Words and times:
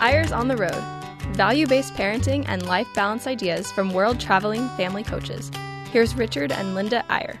Eyres 0.00 0.30
on 0.30 0.48
the 0.48 0.56
Road 0.56 0.84
value 1.36 1.66
based 1.66 1.94
parenting 1.94 2.44
and 2.48 2.66
life 2.66 2.88
balance 2.94 3.26
ideas 3.26 3.70
from 3.72 3.92
world 3.92 4.18
traveling 4.18 4.68
family 4.70 5.02
coaches. 5.02 5.50
Here's 5.90 6.14
Richard 6.14 6.52
and 6.52 6.74
Linda 6.74 7.04
Eyre. 7.10 7.38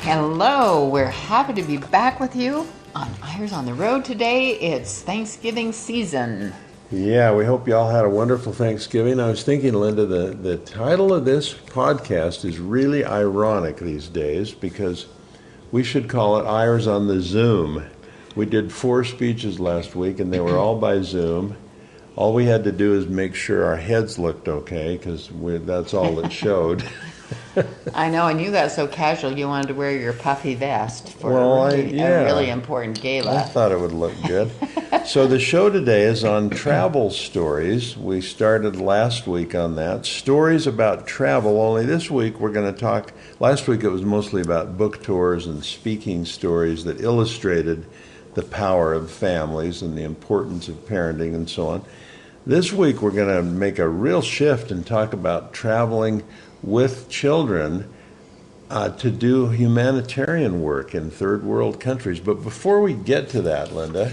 Hello, 0.00 0.88
we're 0.88 1.06
happy 1.06 1.54
to 1.54 1.62
be 1.62 1.76
back 1.76 2.20
with 2.20 2.34
you 2.36 2.66
on 2.94 3.10
Eyres 3.22 3.52
on 3.52 3.66
the 3.66 3.74
Road 3.74 4.04
today. 4.04 4.52
It's 4.52 5.02
Thanksgiving 5.02 5.72
season. 5.72 6.52
Yeah, 6.90 7.34
we 7.34 7.44
hope 7.44 7.68
you 7.68 7.76
all 7.76 7.90
had 7.90 8.06
a 8.06 8.10
wonderful 8.10 8.52
Thanksgiving. 8.52 9.20
I 9.20 9.28
was 9.28 9.42
thinking, 9.42 9.74
Linda, 9.74 10.06
the, 10.06 10.28
the 10.34 10.56
title 10.58 11.12
of 11.12 11.26
this 11.26 11.52
podcast 11.52 12.46
is 12.46 12.58
really 12.58 13.04
ironic 13.04 13.76
these 13.76 14.08
days 14.08 14.52
because 14.52 15.06
we 15.70 15.84
should 15.84 16.08
call 16.08 16.38
it 16.38 16.46
Eyres 16.46 16.86
on 16.86 17.06
the 17.06 17.20
Zoom. 17.20 17.84
We 18.34 18.46
did 18.46 18.72
four 18.72 19.04
speeches 19.04 19.58
last 19.58 19.94
week 19.96 20.20
and 20.20 20.32
they 20.32 20.40
were 20.40 20.56
all 20.56 20.76
by 20.76 21.00
Zoom. 21.02 21.56
All 22.16 22.34
we 22.34 22.46
had 22.46 22.64
to 22.64 22.72
do 22.72 22.94
is 22.94 23.06
make 23.06 23.34
sure 23.34 23.64
our 23.64 23.76
heads 23.76 24.18
looked 24.18 24.48
okay 24.48 24.96
because 24.96 25.30
that's 25.64 25.94
all 25.94 26.16
that 26.16 26.32
showed. 26.32 26.84
I 27.94 28.08
know, 28.08 28.26
and 28.28 28.40
you 28.40 28.50
got 28.50 28.70
so 28.72 28.86
casual 28.86 29.36
you 29.38 29.46
wanted 29.48 29.68
to 29.68 29.74
wear 29.74 29.92
your 29.96 30.12
puffy 30.14 30.54
vest 30.54 31.12
for 31.14 31.32
Well, 31.32 31.66
a, 31.66 31.74
I- 31.74 31.76
yeah. 31.76 32.20
a 32.20 32.24
really 32.24 32.50
important 32.50 33.00
gala. 33.00 33.36
I 33.36 33.42
thought 33.42 33.70
it 33.70 33.78
would 33.78 33.92
look 33.92 34.14
good. 34.26 34.50
so 35.06 35.26
the 35.26 35.38
show 35.38 35.68
today 35.70 36.02
is 36.04 36.24
on 36.24 36.50
travel 36.50 37.10
stories. 37.10 37.96
We 37.96 38.20
started 38.20 38.76
last 38.80 39.26
week 39.26 39.54
on 39.54 39.76
that. 39.76 40.06
Stories 40.06 40.66
about 40.66 41.06
travel, 41.06 41.60
only 41.60 41.84
this 41.86 42.10
week 42.10 42.40
we're 42.40 42.52
going 42.52 42.72
to 42.72 42.78
talk. 42.80 43.12
Last 43.38 43.68
week 43.68 43.84
it 43.84 43.90
was 43.90 44.02
mostly 44.02 44.40
about 44.40 44.76
book 44.78 45.02
tours 45.04 45.46
and 45.46 45.64
speaking 45.64 46.24
stories 46.24 46.84
that 46.84 47.00
illustrated 47.00 47.86
the 48.38 48.44
power 48.44 48.94
of 48.94 49.10
families 49.10 49.82
and 49.82 49.98
the 49.98 50.04
importance 50.04 50.68
of 50.68 50.76
parenting 50.86 51.34
and 51.34 51.50
so 51.50 51.66
on. 51.66 51.84
This 52.46 52.72
week 52.72 53.02
we're 53.02 53.10
going 53.10 53.34
to 53.36 53.42
make 53.42 53.80
a 53.80 53.88
real 53.88 54.22
shift 54.22 54.70
and 54.70 54.86
talk 54.86 55.12
about 55.12 55.52
traveling 55.52 56.22
with 56.62 57.08
children 57.08 57.92
uh, 58.70 58.90
to 58.90 59.10
do 59.10 59.48
humanitarian 59.48 60.62
work 60.62 60.94
in 60.94 61.10
third 61.10 61.42
world 61.42 61.80
countries. 61.80 62.20
But 62.20 62.44
before 62.44 62.80
we 62.80 62.92
get 62.92 63.28
to 63.30 63.42
that, 63.42 63.74
Linda, 63.74 64.12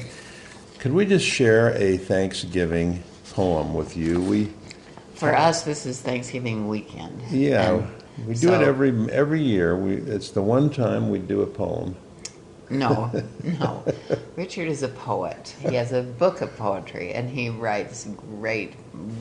could 0.80 0.94
we 0.94 1.06
just 1.06 1.26
share 1.26 1.76
a 1.78 1.98
Thanksgiving 1.98 3.04
poem 3.32 3.76
with 3.76 3.96
you? 3.96 4.20
We 4.24 4.52
For 5.14 5.36
us, 5.36 5.62
this 5.62 5.86
is 5.86 6.02
Thanksgiving 6.02 6.68
weekend. 6.68 7.22
yeah, 7.30 7.74
And 8.18 8.28
we 8.28 8.34
do 8.34 8.48
so- 8.48 8.60
it 8.60 8.64
every 8.68 8.92
every 9.12 9.44
year. 9.44 9.78
We 9.78 9.98
it's 9.98 10.32
the 10.32 10.42
one 10.42 10.72
time 10.72 11.12
we 11.12 11.20
do 11.20 11.42
a 11.44 11.48
poem. 11.48 11.96
No, 12.70 13.12
no. 13.44 13.84
Richard 14.36 14.68
is 14.68 14.84
a 14.84 14.88
poet. 14.88 15.56
He 15.62 15.76
has 15.76 15.92
a 15.92 16.02
book 16.02 16.42
of 16.42 16.56
poetry, 16.58 17.14
and 17.14 17.30
he 17.30 17.50
writes 17.50 18.08
great, 18.40 18.74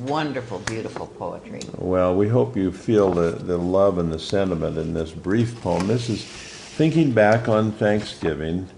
wonderful, 0.02 0.60
beautiful 0.60 1.06
poetry. 1.06 1.60
Well, 1.76 2.14
we 2.16 2.28
hope 2.28 2.56
you 2.56 2.72
feel 2.72 3.10
the, 3.12 3.30
the 3.32 3.58
love 3.58 3.98
and 3.98 4.12
the 4.12 4.18
sentiment 4.18 4.78
in 4.78 4.94
this 4.94 5.10
brief 5.10 5.60
poem. 5.60 5.86
This 5.86 6.08
is 6.08 6.24
thinking 6.24 7.12
back 7.12 7.48
on 7.48 7.72
Thanksgiving 7.72 8.68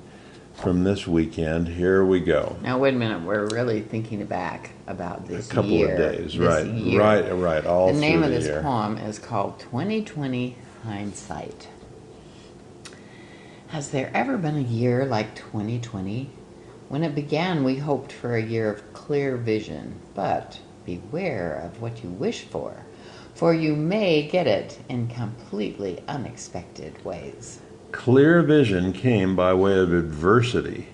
from 0.55 0.84
this 0.84 1.06
weekend. 1.06 1.69
Here 1.69 2.05
we 2.05 2.20
go. 2.20 2.56
Now, 2.62 2.78
wait 2.78 2.94
a 2.94 2.97
minute. 2.97 3.22
We're 3.22 3.47
really 3.48 3.83
thinking 3.83 4.25
back 4.27 4.70
about 4.87 5.27
this 5.27 5.50
A 5.50 5.55
couple 5.55 5.70
year. 5.70 5.92
of 5.92 5.98
days, 5.98 6.39
right? 6.39 6.67
year. 6.67 7.00
Right, 7.00 7.31
right. 7.33 7.64
All 7.67 7.92
The 7.92 8.00
name 8.00 8.22
of 8.22 8.31
the 8.31 8.37
this 8.37 8.47
year. 8.47 8.62
poem 8.62 8.97
is 8.98 9.19
called 9.19 9.61
2020 9.61 10.56
Hindsight. 10.84 11.69
Has 13.69 13.91
there 13.91 14.12
ever 14.14 14.39
been 14.39 14.56
a 14.56 14.61
year 14.61 15.05
like 15.05 15.34
2020? 15.34 16.31
When 16.89 17.03
it 17.03 17.17
began, 17.17 17.64
we 17.64 17.77
hoped 17.77 18.12
for 18.12 18.36
a 18.36 18.42
year 18.42 18.70
of 18.70 18.92
clear 18.92 19.36
vision, 19.36 20.00
but 20.14 20.61
beware 20.84 21.62
of 21.64 21.83
what 21.83 22.05
you 22.05 22.11
wish 22.11 22.42
for, 22.42 22.77
for 23.34 23.53
you 23.53 23.75
may 23.75 24.28
get 24.28 24.47
it 24.47 24.78
in 24.88 25.09
completely 25.09 26.00
unexpected 26.06 27.04
ways. 27.04 27.59
Clear 27.91 28.41
vision 28.43 28.93
came 28.93 29.34
by 29.34 29.53
way 29.53 29.77
of 29.77 29.93
adversity. 29.93 30.87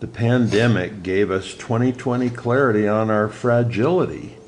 The 0.00 0.06
pandemic 0.06 1.02
gave 1.02 1.30
us 1.30 1.54
2020 1.54 2.30
clarity 2.30 2.88
on 2.88 3.10
our 3.10 3.28
fragility. 3.28 4.38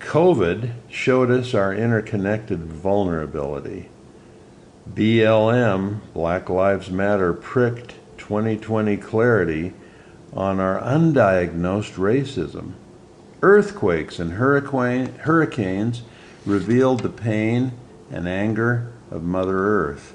COVID 0.00 0.72
showed 0.90 1.30
us 1.30 1.54
our 1.54 1.72
interconnected 1.72 2.64
vulnerability. 2.64 3.90
BLM, 4.94 6.00
Black 6.14 6.48
Lives 6.48 6.90
Matter, 6.90 7.32
pricked 7.32 7.94
2020 8.18 8.96
clarity 8.96 9.74
on 10.32 10.60
our 10.60 10.80
undiagnosed 10.80 11.94
racism. 11.94 12.72
Earthquakes 13.42 14.18
and 14.18 14.32
hurricane, 14.32 15.12
hurricanes 15.20 16.02
revealed 16.44 17.00
the 17.00 17.08
pain 17.08 17.72
and 18.10 18.28
anger 18.28 18.92
of 19.10 19.22
Mother 19.22 19.58
Earth. 19.58 20.14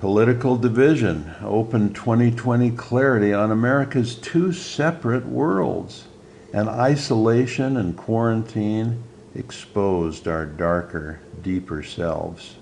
Political 0.00 0.58
division 0.58 1.34
opened 1.42 1.94
2020 1.94 2.72
clarity 2.72 3.32
on 3.32 3.50
America's 3.50 4.14
two 4.14 4.52
separate 4.52 5.26
worlds, 5.26 6.04
and 6.52 6.68
isolation 6.68 7.76
and 7.76 7.96
quarantine 7.96 9.02
exposed 9.34 10.28
our 10.28 10.46
darker, 10.46 11.20
deeper 11.42 11.82
selves. 11.82 12.56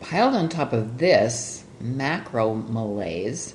Piled 0.00 0.34
on 0.34 0.48
top 0.48 0.72
of 0.72 0.98
this 0.98 1.64
macro 1.80 2.54
malaise 2.54 3.54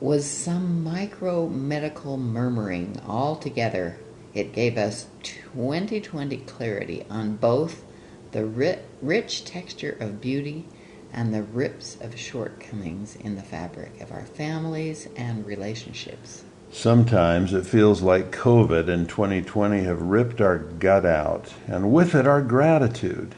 was 0.00 0.28
some 0.28 0.84
micro 0.84 1.48
medical 1.48 2.16
murmuring 2.16 3.00
all 3.06 3.36
together. 3.36 3.98
It 4.34 4.52
gave 4.52 4.76
us 4.76 5.06
2020 5.22 6.36
clarity 6.38 7.06
on 7.08 7.36
both 7.36 7.84
the 8.32 8.44
ri- 8.44 8.78
rich 9.00 9.44
texture 9.44 9.96
of 10.00 10.20
beauty 10.20 10.66
and 11.12 11.32
the 11.32 11.42
rips 11.42 11.96
of 12.00 12.18
shortcomings 12.18 13.16
in 13.16 13.36
the 13.36 13.42
fabric 13.42 14.00
of 14.00 14.10
our 14.10 14.26
families 14.26 15.08
and 15.16 15.46
relationships. 15.46 16.43
Sometimes 16.74 17.54
it 17.54 17.64
feels 17.64 18.02
like 18.02 18.32
COVID 18.32 18.88
and 18.88 19.08
2020 19.08 19.84
have 19.84 20.02
ripped 20.02 20.40
our 20.40 20.58
gut 20.58 21.06
out, 21.06 21.54
and 21.68 21.92
with 21.92 22.16
it 22.16 22.26
our 22.26 22.42
gratitude. 22.42 23.36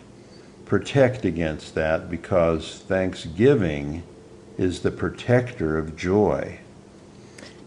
Protect 0.65 1.23
against 1.27 1.75
that 1.75 2.11
because 2.11 2.79
Thanksgiving 2.79 4.05
is 4.57 4.81
the 4.81 4.91
protector 4.91 5.77
of 5.77 5.99
joy. 5.99 6.61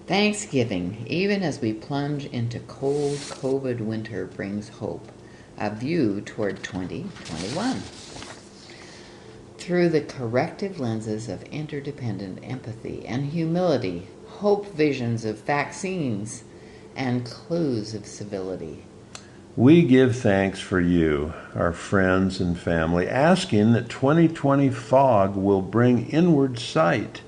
Thanksgiving, 0.07 1.05
even 1.07 1.43
as 1.43 1.61
we 1.61 1.71
plunge 1.71 2.25
into 2.25 2.59
cold 2.61 3.17
COVID 3.17 3.79
winter, 3.79 4.25
brings 4.25 4.69
hope, 4.69 5.11
a 5.59 5.69
view 5.69 6.19
toward 6.21 6.63
2021. 6.63 7.83
Through 9.59 9.89
the 9.89 10.01
corrective 10.01 10.79
lenses 10.79 11.29
of 11.29 11.43
interdependent 11.43 12.39
empathy 12.43 13.05
and 13.05 13.27
humility, 13.27 14.07
hope 14.39 14.73
visions 14.73 15.25
of 15.25 15.37
vaccines 15.39 16.45
and 16.95 17.25
clues 17.25 17.93
of 17.93 18.05
civility. 18.05 18.81
We 19.57 19.81
give 19.81 20.15
thanks 20.15 20.61
for 20.61 20.79
you, 20.79 21.33
our 21.53 21.73
friends 21.73 22.39
and 22.39 22.57
family, 22.57 23.05
asking 23.05 23.73
that 23.73 23.89
2020 23.89 24.69
fog 24.69 25.35
will 25.35 25.61
bring 25.61 26.07
inward 26.07 26.57
sight, 26.57 27.21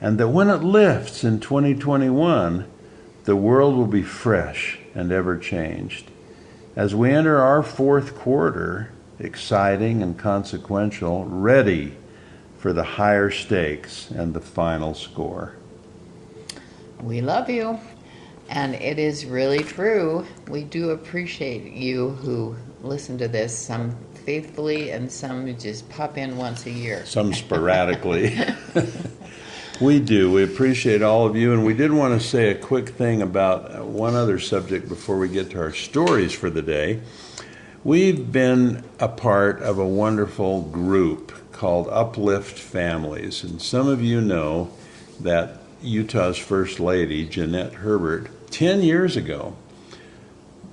and 0.00 0.18
that 0.18 0.30
when 0.30 0.50
it 0.50 0.64
lifts 0.64 1.22
in 1.22 1.38
2021, 1.38 2.66
the 3.22 3.36
world 3.36 3.76
will 3.76 3.86
be 3.86 4.02
fresh 4.02 4.80
and 4.96 5.12
ever 5.12 5.38
changed. 5.38 6.10
As 6.74 6.92
we 6.92 7.12
enter 7.12 7.38
our 7.38 7.62
fourth 7.62 8.16
quarter, 8.16 8.90
exciting 9.20 10.02
and 10.02 10.18
consequential, 10.18 11.24
ready 11.24 11.92
for 12.58 12.72
the 12.72 12.82
higher 12.82 13.30
stakes 13.30 14.10
and 14.10 14.34
the 14.34 14.40
final 14.40 14.92
score. 14.92 15.54
We 17.02 17.20
love 17.20 17.48
you. 17.48 17.78
And 18.50 18.74
it 18.74 18.98
is 18.98 19.26
really 19.26 19.62
true. 19.62 20.24
We 20.48 20.64
do 20.64 20.90
appreciate 20.90 21.72
you 21.72 22.10
who 22.10 22.56
listen 22.82 23.18
to 23.18 23.28
this, 23.28 23.56
some 23.56 23.96
faithfully 24.24 24.90
and 24.90 25.10
some 25.10 25.56
just 25.58 25.88
pop 25.88 26.18
in 26.18 26.36
once 26.36 26.66
a 26.66 26.70
year. 26.70 27.04
some 27.06 27.32
sporadically. 27.34 28.38
we 29.80 30.00
do. 30.00 30.32
We 30.32 30.44
appreciate 30.44 31.02
all 31.02 31.26
of 31.26 31.36
you, 31.36 31.52
and 31.52 31.64
we 31.64 31.74
did 31.74 31.92
want 31.92 32.20
to 32.20 32.26
say 32.26 32.50
a 32.50 32.54
quick 32.54 32.90
thing 32.90 33.22
about 33.22 33.84
one 33.84 34.14
other 34.14 34.38
subject 34.38 34.88
before 34.88 35.18
we 35.18 35.28
get 35.28 35.50
to 35.50 35.58
our 35.58 35.72
stories 35.72 36.32
for 36.32 36.50
the 36.50 36.62
day. 36.62 37.00
We've 37.84 38.30
been 38.30 38.84
a 38.98 39.08
part 39.08 39.62
of 39.62 39.78
a 39.78 39.86
wonderful 39.86 40.62
group 40.62 41.32
called 41.52 41.88
Uplift 41.90 42.58
Families, 42.58 43.44
and 43.44 43.62
some 43.62 43.88
of 43.88 44.02
you 44.02 44.20
know 44.20 44.70
that 45.20 45.58
Utah's 45.82 46.38
First 46.38 46.80
Lady, 46.80 47.24
Jeanette 47.24 47.74
Herbert, 47.74 48.50
10 48.50 48.82
years 48.82 49.16
ago, 49.16 49.56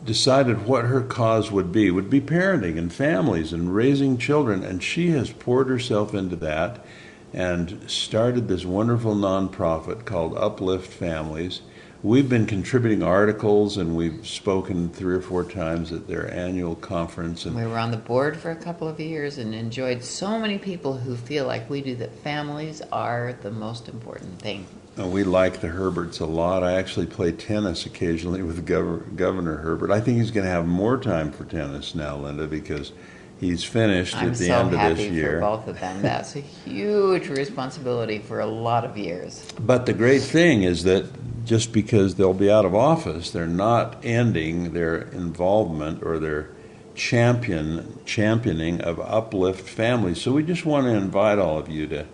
decided 0.05 0.65
what 0.65 0.85
her 0.85 1.01
cause 1.01 1.51
would 1.51 1.71
be 1.71 1.89
would 1.89 2.09
be 2.09 2.21
parenting 2.21 2.77
and 2.77 2.93
families 2.93 3.51
and 3.51 3.73
raising 3.73 4.17
children 4.17 4.63
and 4.63 4.83
she 4.83 5.09
has 5.09 5.31
poured 5.31 5.67
herself 5.67 6.13
into 6.13 6.35
that 6.35 6.85
and 7.33 7.89
started 7.89 8.47
this 8.47 8.63
wonderful 8.63 9.15
nonprofit 9.15 10.05
called 10.05 10.37
Uplift 10.37 10.91
Families. 10.93 11.61
We've 12.01 12.29
been 12.29 12.45
contributing 12.45 13.01
articles 13.01 13.77
and 13.77 13.95
we've 13.95 14.25
spoken 14.27 14.89
three 14.89 15.15
or 15.15 15.21
four 15.21 15.43
times 15.43 15.91
at 15.91 16.07
their 16.07 16.31
annual 16.31 16.75
conference. 16.75 17.45
And 17.45 17.55
We 17.55 17.65
were 17.65 17.79
on 17.79 17.89
the 17.89 17.97
board 17.97 18.37
for 18.37 18.51
a 18.51 18.55
couple 18.55 18.87
of 18.87 18.99
years 18.99 19.39
and 19.39 19.55
enjoyed 19.55 20.03
so 20.03 20.37
many 20.39 20.59
people 20.59 20.97
who 20.97 21.15
feel 21.15 21.47
like 21.47 21.67
we 21.69 21.81
do 21.81 21.95
that 21.95 22.15
families 22.19 22.81
are 22.91 23.35
the 23.41 23.51
most 23.51 23.89
important 23.89 24.39
thing. 24.39 24.67
We 24.97 25.25
like 25.25 25.59
the 25.59 25.67
Herberts 25.67 26.21
a 26.21 26.25
lot. 26.25 26.63
I 26.63 26.73
actually 26.73 27.07
play 27.07 27.31
tennis 27.33 27.85
occasionally 27.85 28.41
with 28.43 28.65
Gov- 28.65 29.15
Governor 29.17 29.57
Herbert. 29.57 29.91
I 29.91 29.99
think 29.99 30.19
he's 30.19 30.31
going 30.31 30.45
to 30.45 30.51
have 30.51 30.65
more 30.65 30.97
time 30.97 31.31
for 31.31 31.43
tennis 31.43 31.95
now, 31.95 32.15
Linda, 32.15 32.47
because 32.47 32.93
he's 33.39 33.63
finished 33.63 34.15
I'm 34.15 34.29
at 34.29 34.37
the 34.37 34.45
so 34.45 34.53
end 34.57 34.73
of 34.73 34.79
happy 34.79 34.93
this 34.95 35.07
for 35.07 35.13
year. 35.13 35.39
both 35.41 35.67
of 35.67 35.79
them. 35.81 36.01
That's 36.01 36.37
a 36.37 36.39
huge 36.39 37.27
responsibility 37.27 38.19
for 38.19 38.39
a 38.39 38.45
lot 38.45 38.85
of 38.85 38.97
years. 38.97 39.45
But 39.59 39.85
the 39.85 39.93
great 39.93 40.21
thing 40.21 40.63
is 40.63 40.83
that 40.83 41.05
just 41.45 41.73
because 41.73 42.15
they'll 42.15 42.33
be 42.33 42.49
out 42.49 42.63
of 42.63 42.73
office, 42.73 43.31
they're 43.31 43.47
not 43.47 43.97
ending 44.03 44.71
their 44.73 45.01
involvement 45.01 46.03
or 46.03 46.19
their 46.19 46.49
champion 46.95 47.99
championing 48.05 48.79
of 48.79 48.99
uplift 49.01 49.67
families. 49.67 50.21
So 50.21 50.31
we 50.31 50.43
just 50.43 50.65
want 50.65 50.85
to 50.85 50.93
invite 50.93 51.37
all 51.37 51.57
of 51.57 51.67
you 51.69 51.85
to, 51.87 52.05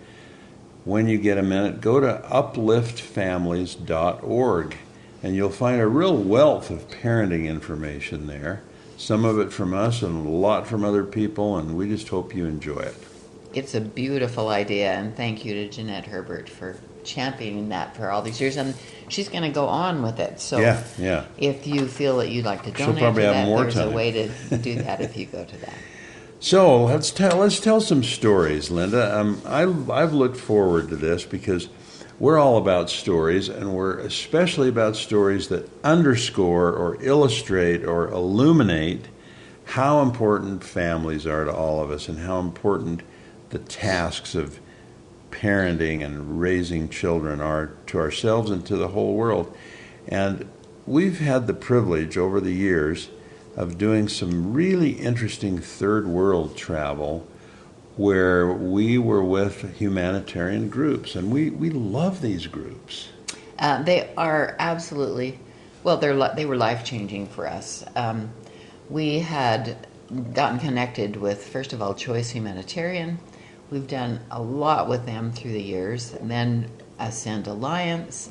when 0.84 1.06
you 1.08 1.18
get 1.18 1.38
a 1.38 1.42
minute, 1.42 1.80
go 1.80 2.00
to 2.00 2.22
upliftfamilies.org, 2.30 4.76
and 5.22 5.36
you'll 5.36 5.50
find 5.50 5.80
a 5.80 5.86
real 5.86 6.16
wealth 6.16 6.70
of 6.70 6.88
parenting 6.88 7.46
information 7.46 8.26
there. 8.26 8.62
Some 8.96 9.24
of 9.24 9.38
it 9.38 9.52
from 9.52 9.74
us 9.74 10.02
and 10.02 10.26
a 10.26 10.30
lot 10.30 10.66
from 10.66 10.84
other 10.84 11.04
people, 11.04 11.56
and 11.56 11.76
we 11.76 11.88
just 11.88 12.08
hope 12.08 12.34
you 12.34 12.46
enjoy 12.46 12.80
it. 12.80 12.94
It's 13.54 13.74
a 13.74 13.80
beautiful 13.80 14.48
idea, 14.48 14.92
and 14.92 15.14
thank 15.16 15.44
you 15.44 15.54
to 15.54 15.68
Jeanette 15.68 16.06
Herbert 16.06 16.48
for 16.48 16.76
championing 17.04 17.68
that 17.70 17.96
for 17.96 18.10
all 18.10 18.22
these 18.22 18.40
years. 18.40 18.56
And 18.56 18.74
she's 19.08 19.28
going 19.28 19.42
to 19.42 19.50
go 19.50 19.66
on 19.66 20.02
with 20.02 20.20
it. 20.20 20.40
So 20.40 20.58
Yeah, 20.58 20.82
yeah. 20.98 21.24
if 21.36 21.66
you 21.66 21.86
feel 21.86 22.18
that 22.18 22.30
you'd 22.30 22.44
like 22.44 22.62
to 22.62 22.74
She'll 22.74 22.86
donate 22.86 23.02
probably 23.02 23.22
to 23.22 23.26
have 23.34 23.46
that, 23.46 23.46
more 23.46 23.62
there's 23.62 23.74
time. 23.74 23.88
a 23.88 23.90
way 23.90 24.10
to 24.12 24.28
do 24.58 24.76
that 24.82 25.00
if 25.00 25.16
you 25.16 25.26
go 25.26 25.44
to 25.44 25.56
that. 25.58 25.74
So 26.42 26.86
let's 26.86 27.12
tell 27.12 27.38
let's 27.38 27.60
tell 27.60 27.80
some 27.80 28.02
stories, 28.02 28.68
Linda. 28.68 29.16
Um, 29.16 29.40
I 29.46 29.62
I've 29.62 30.12
looked 30.12 30.36
forward 30.36 30.88
to 30.88 30.96
this 30.96 31.24
because 31.24 31.68
we're 32.18 32.36
all 32.36 32.56
about 32.56 32.90
stories, 32.90 33.48
and 33.48 33.72
we're 33.72 34.00
especially 34.00 34.68
about 34.68 34.96
stories 34.96 35.46
that 35.48 35.70
underscore 35.84 36.72
or 36.72 37.00
illustrate 37.00 37.84
or 37.84 38.08
illuminate 38.08 39.06
how 39.66 40.02
important 40.02 40.64
families 40.64 41.28
are 41.28 41.44
to 41.44 41.54
all 41.54 41.80
of 41.80 41.92
us, 41.92 42.08
and 42.08 42.18
how 42.18 42.40
important 42.40 43.02
the 43.50 43.60
tasks 43.60 44.34
of 44.34 44.58
parenting 45.30 46.04
and 46.04 46.40
raising 46.40 46.88
children 46.88 47.40
are 47.40 47.68
to 47.86 48.00
ourselves 48.00 48.50
and 48.50 48.66
to 48.66 48.76
the 48.76 48.88
whole 48.88 49.14
world. 49.14 49.56
And 50.08 50.50
we've 50.88 51.20
had 51.20 51.46
the 51.46 51.54
privilege 51.54 52.18
over 52.18 52.40
the 52.40 52.52
years 52.52 53.10
of 53.56 53.78
doing 53.78 54.08
some 54.08 54.52
really 54.52 54.92
interesting 54.92 55.58
third 55.58 56.06
world 56.06 56.56
travel 56.56 57.26
where 57.96 58.52
we 58.52 58.96
were 58.96 59.22
with 59.22 59.76
humanitarian 59.76 60.68
groups 60.68 61.14
and 61.14 61.30
we, 61.30 61.50
we 61.50 61.68
love 61.70 62.22
these 62.22 62.46
groups. 62.46 63.08
Uh, 63.58 63.82
they 63.82 64.12
are 64.16 64.56
absolutely, 64.58 65.38
well, 65.84 65.98
they're 65.98 66.16
they 66.34 66.46
were 66.46 66.56
life 66.56 66.84
changing 66.84 67.26
for 67.26 67.46
us. 67.46 67.84
Um, 67.94 68.30
we 68.88 69.20
had 69.20 69.86
gotten 70.32 70.58
connected 70.58 71.16
with, 71.16 71.46
first 71.46 71.72
of 71.72 71.80
all, 71.80 71.94
Choice 71.94 72.30
Humanitarian. 72.30 73.18
We've 73.70 73.86
done 73.86 74.20
a 74.30 74.40
lot 74.40 74.88
with 74.88 75.06
them 75.06 75.32
through 75.32 75.52
the 75.52 75.62
years. 75.62 76.12
And 76.14 76.30
then 76.30 76.68
Ascend 76.98 77.46
Alliance, 77.46 78.30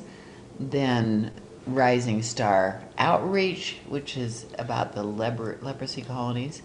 then 0.58 1.32
Rising 1.66 2.22
Star 2.22 2.82
Outreach, 2.98 3.76
which 3.88 4.16
is 4.16 4.46
about 4.58 4.94
the 4.94 5.02
leper- 5.02 5.58
leprosy 5.62 6.02
colonies 6.02 6.62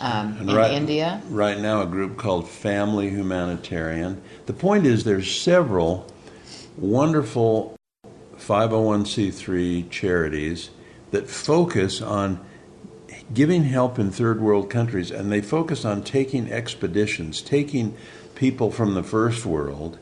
um, 0.00 0.38
in 0.40 0.46
right, 0.54 0.72
India. 0.72 1.20
Right 1.28 1.58
now, 1.58 1.82
a 1.82 1.86
group 1.86 2.16
called 2.16 2.48
Family 2.48 3.10
Humanitarian. 3.10 4.22
The 4.46 4.52
point 4.52 4.86
is, 4.86 5.04
there's 5.04 5.34
several 5.34 6.06
wonderful 6.76 7.76
501c3 8.38 9.90
charities 9.90 10.70
that 11.10 11.28
focus 11.28 12.00
on 12.00 12.44
giving 13.32 13.64
help 13.64 13.98
in 13.98 14.10
third 14.10 14.40
world 14.40 14.70
countries, 14.70 15.10
and 15.10 15.30
they 15.30 15.40
focus 15.40 15.84
on 15.84 16.02
taking 16.02 16.50
expeditions, 16.50 17.40
taking 17.42 17.94
people 18.34 18.70
from 18.70 18.94
the 18.94 19.02
first 19.02 19.46
world, 19.46 19.98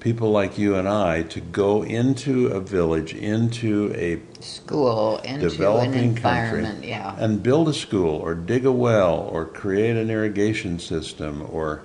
people 0.00 0.30
like 0.30 0.58
you 0.58 0.76
and 0.76 0.88
I, 0.88 1.22
to 1.24 1.40
go 1.40 1.82
into 1.82 2.48
a 2.48 2.60
village, 2.60 3.14
into 3.14 3.92
a 3.94 4.20
School 4.42 5.18
into 5.18 5.48
developing 5.48 5.94
environment, 5.94 6.74
country 6.74 6.90
yeah. 6.90 7.16
and 7.18 7.42
build 7.42 7.68
a 7.68 7.74
school 7.74 8.16
or 8.16 8.34
dig 8.34 8.64
a 8.66 8.72
well 8.72 9.14
or 9.14 9.44
create 9.44 9.96
an 9.96 10.10
irrigation 10.10 10.78
system 10.78 11.46
or 11.50 11.82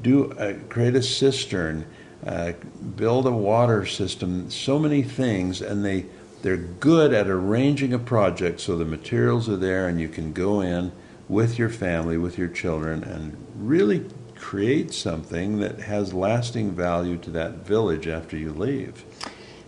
do 0.00 0.32
uh, 0.32 0.54
create 0.68 0.96
a 0.96 1.02
cistern 1.02 1.84
uh, 2.26 2.52
build 2.96 3.26
a 3.26 3.30
water 3.30 3.84
system 3.84 4.50
so 4.50 4.78
many 4.78 5.02
things 5.02 5.60
and 5.60 5.84
they 5.84 6.06
they're 6.42 6.56
good 6.56 7.12
at 7.12 7.28
arranging 7.28 7.92
a 7.92 7.98
project 7.98 8.60
so 8.60 8.76
the 8.76 8.84
materials 8.84 9.48
are 9.48 9.56
there 9.56 9.86
and 9.86 10.00
you 10.00 10.08
can 10.08 10.32
go 10.32 10.60
in 10.60 10.90
with 11.28 11.58
your 11.58 11.68
family 11.68 12.16
with 12.16 12.38
your 12.38 12.48
children 12.48 13.04
and 13.04 13.36
really 13.56 14.04
create 14.42 14.92
something 14.92 15.60
that 15.60 15.78
has 15.78 16.12
lasting 16.12 16.72
value 16.72 17.16
to 17.16 17.30
that 17.30 17.52
village 17.64 18.08
after 18.08 18.36
you 18.36 18.52
leave 18.52 19.04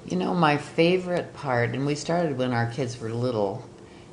You 0.05 0.17
know, 0.17 0.35
my 0.35 0.56
favorite 0.59 1.32
part, 1.32 1.71
and 1.71 1.87
we 1.87 1.94
started 1.94 2.37
when 2.37 2.53
our 2.53 2.67
kids 2.71 3.00
were 3.00 3.09
little, 3.09 3.65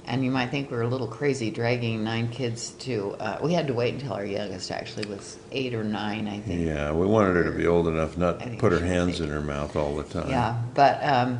and 0.05 0.23
you 0.23 0.31
might 0.31 0.49
think 0.49 0.69
we 0.69 0.77
were 0.77 0.83
a 0.83 0.87
little 0.87 1.07
crazy 1.07 1.49
dragging 1.49 2.03
nine 2.03 2.29
kids 2.29 2.69
to. 2.85 3.15
Uh, 3.19 3.39
we 3.43 3.51
had 3.53 3.67
to 3.67 3.73
wait 3.73 3.95
until 3.95 4.13
our 4.13 4.23
youngest 4.23 4.71
actually 4.71 5.07
was 5.07 5.37
eight 5.51 5.73
or 5.73 5.83
nine, 5.83 6.27
I 6.27 6.39
think. 6.39 6.65
yeah 6.65 6.93
we 6.93 7.05
wanted 7.07 7.35
her 7.35 7.43
to 7.43 7.57
be 7.57 7.67
old 7.67 7.87
enough 7.87 8.17
not 8.17 8.39
to 8.39 8.55
put 8.57 8.71
her 8.71 8.85
hands 8.85 9.19
in 9.19 9.29
her 9.29 9.41
mouth 9.41 9.75
all 9.75 9.95
the 9.95 10.03
time 10.03 10.29
Yeah, 10.29 10.61
but 10.75 11.03
um, 11.03 11.39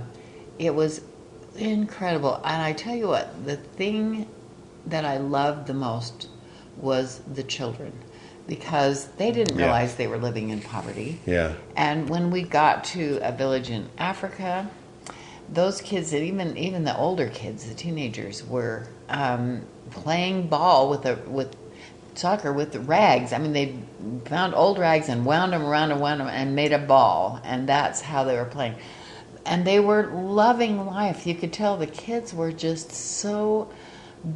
it 0.58 0.74
was 0.74 1.02
incredible. 1.56 2.36
And 2.44 2.62
I 2.62 2.74
tell 2.74 2.96
you 2.96 3.08
what, 3.08 3.46
the 3.46 3.56
thing 3.56 4.28
that 4.88 5.06
I 5.06 5.18
loved 5.18 5.68
the 5.68 5.76
most 5.76 6.28
was 6.76 7.22
the 7.34 7.44
children 7.44 7.94
because 8.48 9.08
they 9.18 9.32
didn't 9.32 9.58
Yeah. 9.58 9.66
realize 9.66 9.96
they 9.96 10.08
were 10.08 10.18
living 10.18 10.50
in 10.50 10.62
poverty. 10.62 11.20
yeah 11.26 11.54
And 11.76 12.10
when 12.10 12.32
we 12.32 12.44
got 12.44 12.84
to 12.96 13.20
a 13.22 13.32
village 13.32 13.70
in 13.70 13.90
Africa, 13.98 14.70
those 15.52 15.82
kids, 15.82 16.14
and 16.14 16.24
even 16.24 16.58
even 16.58 16.84
the 16.86 16.98
older 16.98 17.28
kids, 17.28 17.66
the 17.68 17.74
teenagers, 17.74 18.46
were 18.46 18.88
um, 19.10 19.64
playing 19.92 20.48
ball 20.48 20.90
with 20.90 21.06
a 21.06 21.16
with 21.28 21.56
soccer 22.16 22.52
with 22.54 22.76
rags. 22.88 23.34
I 23.34 23.38
mean, 23.38 23.54
they 23.54 23.76
found 24.26 24.54
old 24.54 24.78
rags 24.80 25.10
and 25.10 25.26
wound 25.26 25.54
them 25.54 25.64
around 25.64 25.92
and 25.92 26.02
wound 26.02 26.20
them 26.22 26.28
and 26.28 26.56
made 26.56 26.72
a 26.74 26.80
ball, 26.80 27.40
and 27.44 27.68
that's 27.68 28.02
how 28.02 28.24
they 28.24 28.36
were 28.36 28.46
playing. 28.46 28.76
And 29.46 29.66
they 29.66 29.80
were 29.80 30.08
loving 30.08 30.86
life. 30.86 31.26
You 31.26 31.36
could 31.36 31.52
tell 31.52 31.78
the 31.78 31.88
kids 31.88 32.34
were 32.34 32.52
just 32.52 32.92
so 32.92 33.70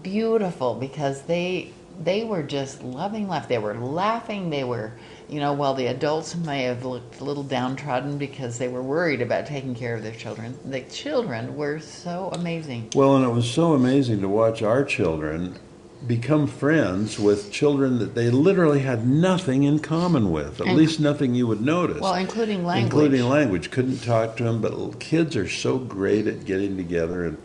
beautiful 0.02 0.74
because 0.76 1.24
they 1.24 1.72
they 2.04 2.24
were 2.24 2.44
just 2.44 2.84
loving 2.84 3.28
life. 3.28 3.48
They 3.48 3.58
were 3.58 3.76
laughing. 3.76 4.50
They 4.50 4.64
were, 4.64 4.92
you 5.30 5.40
know, 5.40 5.54
while 5.54 5.74
the 5.74 5.88
adults 5.88 6.36
may 6.36 6.64
have 6.64 6.86
looked 6.86 7.20
a 7.20 7.24
little 7.24 7.44
downtrodden 7.44 8.18
because 8.18 8.58
they 8.58 8.68
were 8.68 8.84
worried 8.84 9.22
about 9.22 9.46
taking 9.48 9.76
care 9.76 9.96
of 9.96 10.04
their 10.04 10.14
children. 10.14 10.58
The 10.66 10.82
children 10.82 11.56
were 11.56 11.80
so 11.80 12.30
amazing. 12.34 12.90
Well, 12.96 13.16
and 13.16 13.26
it 13.26 13.30
was 13.30 13.50
so 13.50 13.74
amazing 13.74 14.22
to 14.22 14.30
watch 14.30 14.62
our 14.62 14.84
children 14.84 15.58
become 16.06 16.46
friends 16.46 17.18
with 17.18 17.52
children 17.52 17.98
that 17.98 18.14
they 18.14 18.30
literally 18.30 18.82
had 18.82 19.08
nothing 19.08 19.64
in 19.64 19.80
common 19.80 20.32
with, 20.32 20.62
at 20.62 20.68
And- 20.68 20.78
least 20.78 21.00
nothing 21.00 21.34
you 21.34 21.48
would 21.48 21.62
notice. 21.62 22.00
Well, 22.00 22.14
including 22.14 22.64
language. 22.64 22.94
Including 22.94 23.30
language. 23.30 23.72
Couldn't 23.72 24.04
talk 24.04 24.38
to 24.38 24.44
them, 24.44 24.62
but 24.62 25.00
kids 25.00 25.36
are 25.36 25.50
so 25.50 25.80
great 25.80 26.28
at 26.28 26.46
getting 26.46 26.78
together, 26.78 27.24
and, 27.26 27.38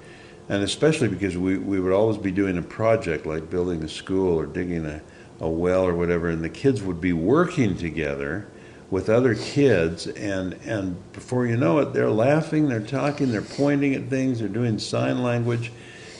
and 0.51 0.65
especially 0.65 1.07
because 1.07 1.39
we, 1.39 1.57
we 1.59 1.79
would 1.79 1.93
always 1.93 2.19
be 2.19 2.33
doing 2.33 2.59
a 2.59 2.63
project 2.63 3.25
like 3.25 3.49
building 3.49 3.85
a 3.85 3.89
school 3.89 4.37
or 4.37 4.47
digging 4.47 4.85
a, 4.85 5.01
a 5.39 5.49
well 5.49 5.85
or 5.85 5.95
whatever, 5.95 6.29
and 6.29 6.43
the 6.43 6.49
kids 6.49 6.83
would 6.83 7.01
be 7.01 7.13
working 7.13 7.77
together 7.77 8.49
with 8.91 9.09
other 9.09 9.37
kids, 9.37 10.09
and, 10.09 10.55
and 10.65 11.13
before 11.13 11.47
you 11.47 11.57
know 11.57 11.79
it, 11.79 11.93
they're 11.93 12.11
laughing, 12.11 12.69
they're 12.69 12.81
talking, 12.81 13.31
they're 13.31 13.43
pointing 13.43 13.95
at 13.95 14.09
things, 14.09 14.41
they're 14.41 14.49
doing 14.49 14.81
sign 14.81 15.23
language. 15.23 15.71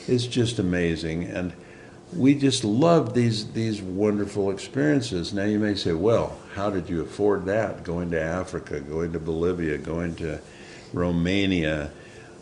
It's 0.07 0.25
just 0.25 0.59
amazing. 0.59 1.25
And 1.25 1.51
we 2.13 2.33
just 2.33 2.63
loved 2.63 3.13
these 3.13 3.51
these 3.51 3.81
wonderful 3.81 4.49
experiences. 4.49 5.33
Now 5.33 5.43
you 5.43 5.59
may 5.59 5.75
say, 5.75 5.91
well, 5.91 6.37
how 6.53 6.69
did 6.69 6.89
you 6.89 7.01
afford 7.01 7.43
that? 7.45 7.83
Going 7.83 8.11
to 8.11 8.21
Africa, 8.21 8.79
going 8.79 9.11
to 9.11 9.19
Bolivia, 9.19 9.77
going 9.77 10.15
to 10.15 10.39
Romania. 10.93 11.91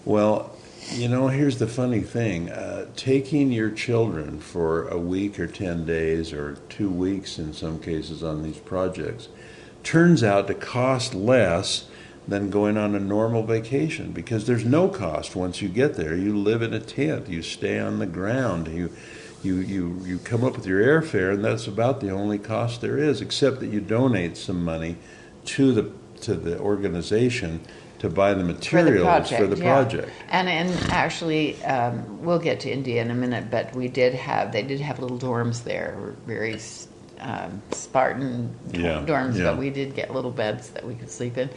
Well, 0.06 0.56
you 0.92 1.08
know, 1.08 1.28
here's 1.28 1.58
the 1.60 1.68
funny 1.68 2.02
thing: 2.02 2.50
uh, 2.50 2.88
taking 2.96 3.52
your 3.52 3.72
children 3.72 4.40
for 4.40 4.88
a 4.88 4.98
week 4.98 5.40
or 5.40 5.48
ten 5.48 5.86
days 5.86 6.34
or 6.34 6.56
two 6.70 6.90
weeks 6.90 7.40
in 7.40 7.54
some 7.54 7.80
cases 7.80 8.24
on 8.24 8.44
these 8.44 8.58
projects 8.58 9.30
turns 9.84 10.24
out 10.24 10.48
to 10.48 10.54
cost 10.54 11.14
less 11.14 11.86
than 12.28 12.50
going 12.50 12.78
on 12.78 12.96
a 12.96 13.00
normal 13.00 13.44
vacation 13.44 14.12
because 14.12 14.46
there's 14.46 14.66
no 14.66 14.88
cost. 14.88 15.36
Once 15.36 15.62
you 15.62 15.70
get 15.70 15.96
there. 15.96 16.16
You 16.16 16.38
live 16.38 16.62
in 16.62 16.74
a 16.74 16.80
tent, 16.80 17.28
you 17.28 17.42
stay 17.42 17.80
on 17.80 18.00
the 18.00 18.06
ground, 18.06 18.68
you 18.68 18.92
you 19.42 19.56
you 19.58 20.02
you 20.06 20.20
come 20.20 20.44
up 20.44 20.56
with 20.56 20.66
your 20.66 20.82
airfare, 20.82 21.34
and 21.34 21.44
that's 21.44 21.68
about 21.68 22.02
the 22.02 22.12
only 22.12 22.38
cost 22.38 22.82
there 22.82 22.98
is, 22.98 23.22
except 23.22 23.60
that 23.62 23.68
you 23.68 23.80
donate 23.80 24.38
some 24.38 24.64
money 24.64 24.98
to 25.46 25.72
the 25.72 25.92
to 26.22 26.36
the 26.36 26.60
organization 26.60 27.62
to 28.00 28.10
buy 28.10 28.34
the 28.34 28.44
materials 28.44 28.70
for 28.72 28.92
the 28.92 29.04
project. 29.04 29.42
For 29.42 29.48
the 29.48 29.62
project. 29.62 30.10
And 30.30 30.50
and 30.50 30.92
actually, 30.92 31.62
um, 31.64 32.24
we'll 32.24 32.40
get 32.40 32.62
to 32.62 32.72
India 32.72 33.02
in 33.02 33.12
a 33.12 33.16
minute, 33.16 33.52
but 33.52 33.76
we 33.76 33.88
did 33.88 34.14
have 34.16 34.52
they 34.52 34.64
did 34.64 34.80
have 34.80 35.00
little 35.00 35.20
dorms 35.20 35.64
there, 35.64 36.16
very 36.26 36.60
um, 37.20 37.62
Spartan 37.72 38.56
yeah. 38.72 39.04
dorms, 39.06 39.38
yeah. 39.38 39.46
but 39.46 39.58
we 39.58 39.70
did 39.70 39.96
get 39.96 40.14
little 40.14 40.32
beds 40.32 40.70
that 40.70 40.86
we 40.86 40.96
could 40.96 41.12
sleep 41.12 41.38
in. 41.38 41.50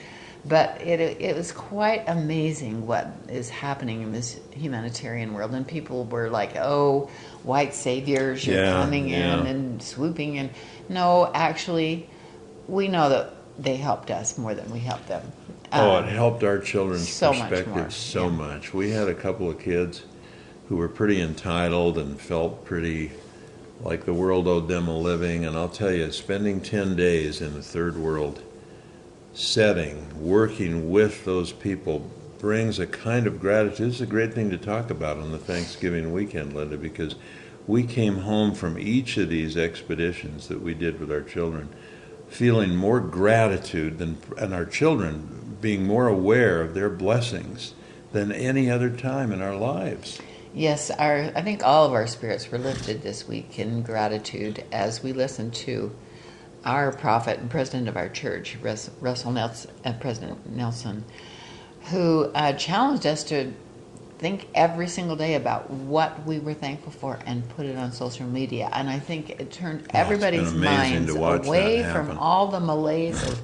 But 0.45 0.81
it, 0.83 1.01
it 1.21 1.37
was 1.37 1.53
quite 1.53 2.03
amazing 2.09 2.85
what 2.85 3.07
is 3.29 3.49
happening 3.49 4.03
in 4.03 4.11
this 4.11 4.41
humanitarian 4.51 5.35
world. 5.35 5.55
And 5.55 5.67
people 5.67 6.05
were 6.05 6.29
like, 6.29 6.57
oh, 6.57 7.11
white 7.45 7.75
saviors, 7.75 8.45
you're 8.45 8.65
yeah, 8.65 8.73
coming 8.73 9.09
yeah. 9.09 9.41
in 9.41 9.47
and 9.47 9.83
swooping 9.83 10.35
in. 10.35 10.51
No, 10.89 11.31
actually, 11.33 12.11
we 12.67 12.89
know 12.89 13.09
that 13.11 13.35
they 13.57 13.77
helped 13.77 14.11
us 14.11 14.37
more 14.37 14.55
than 14.55 14.69
we 14.73 14.81
helped 14.81 15.07
them. 15.07 15.31
Oh, 15.73 15.97
it 15.97 16.05
um, 16.05 16.09
helped 16.09 16.45
our 16.45 16.59
children's 16.59 17.09
so 17.09 17.33
perspective 17.33 17.75
much 17.75 17.95
so 17.95 18.25
yeah. 18.25 18.37
much. 18.37 18.75
We 18.75 18.91
had 18.91 19.09
a 19.09 19.15
couple 19.15 19.51
of 19.51 19.59
kids 19.59 20.05
who 20.69 20.77
were 20.77 20.89
pretty 20.89 21.21
entitled 21.21 21.99
and 21.99 22.21
felt 22.21 22.65
pretty 22.65 23.13
like 23.81 24.05
the 24.05 24.15
world 24.15 24.47
owed 24.47 24.69
them 24.69 24.89
a 24.89 24.97
living. 24.97 25.45
And 25.45 25.57
I'll 25.57 25.69
tell 25.69 25.93
you, 25.93 26.11
spending 26.13 26.61
10 26.61 26.97
days 26.97 27.41
in 27.41 27.55
the 27.55 27.63
third 27.63 27.97
world 27.97 28.43
setting, 29.35 30.23
working 30.23 30.91
with 30.91 31.25
those 31.25 31.53
people, 31.53 32.11
brings 32.39 32.79
a 32.79 32.87
kind 32.87 33.27
of 33.27 33.41
gratitude. 33.41 33.89
It's 33.89 34.01
a 34.01 34.07
great 34.07 34.35
thing 34.35 34.51
to 34.51 34.59
talk 34.59 34.91
about 34.91 35.19
on 35.19 35.33
the 35.33 35.39
Thanksgiving 35.39 36.13
weekend, 36.13 36.55
Linda, 36.55 36.77
because 36.77 37.15
we 37.67 37.85
came 37.85 38.19
home 38.19 38.55
from 38.55 38.79
each 38.79 39.17
of 39.17 39.29
these 39.29 39.57
expeditions 39.57 40.49
that 40.49 40.61
we 40.61 40.75
did 40.75 40.99
with 40.99 41.11
our 41.11 41.23
children 41.23 41.69
feeling 42.33 42.75
more 42.75 42.99
gratitude 42.99 43.99
than 43.99 44.17
and 44.39 44.55
our 44.55 44.65
children 44.65 45.42
being 45.63 45.87
more 45.87 46.09
aware 46.09 46.61
of 46.61 46.75
their 46.75 46.91
blessings 46.91 47.73
than 48.13 48.31
any 48.31 48.71
other 48.71 48.91
time 48.91 49.33
in 49.33 49.41
our 49.41 49.57
lives. 49.57 50.21
Yes, 50.53 50.91
our 50.91 51.33
I 51.35 51.41
think 51.41 51.65
all 51.65 51.87
of 51.87 51.95
our 51.95 52.07
spirits 52.07 52.51
were 52.51 52.59
lifted 52.59 53.01
this 53.01 53.27
week 53.27 53.59
in 53.59 53.81
gratitude 53.81 54.65
as 54.71 55.03
we 55.03 55.15
listened 55.15 55.55
to 55.55 55.95
our 56.65 56.93
prophet 56.93 57.39
and 57.39 57.51
president 57.51 57.89
of 57.89 57.97
our 57.97 58.11
church, 58.11 58.57
Russell 59.01 59.33
Nelson, 59.33 59.71
uh, 59.85 59.95
President 59.95 60.55
Nelson, 60.55 61.05
who 61.91 62.31
uh, 62.35 62.53
challenged 62.53 63.07
us 63.07 63.25
to 63.25 63.53
think 64.19 64.47
every 64.55 64.87
single 64.87 65.17
day 65.17 65.35
about 65.35 65.69
what 65.71 66.25
we 66.25 66.39
were 66.39 66.55
thankful 66.55 66.93
for 66.93 67.19
and 67.27 67.49
put 67.51 67.67
it 67.67 67.77
on 67.77 67.91
social 67.91 68.27
media. 68.27 68.71
And 68.73 68.89
I 68.89 69.01
think 69.01 69.31
it 69.31 69.51
turned 69.51 69.83
oh, 69.83 69.99
everybody's 69.99 70.53
minds 70.53 71.13
away 71.13 71.83
from 71.93 72.17
all 72.19 72.49
the 72.49 72.61
malaise 72.61 73.21
of 73.27 73.41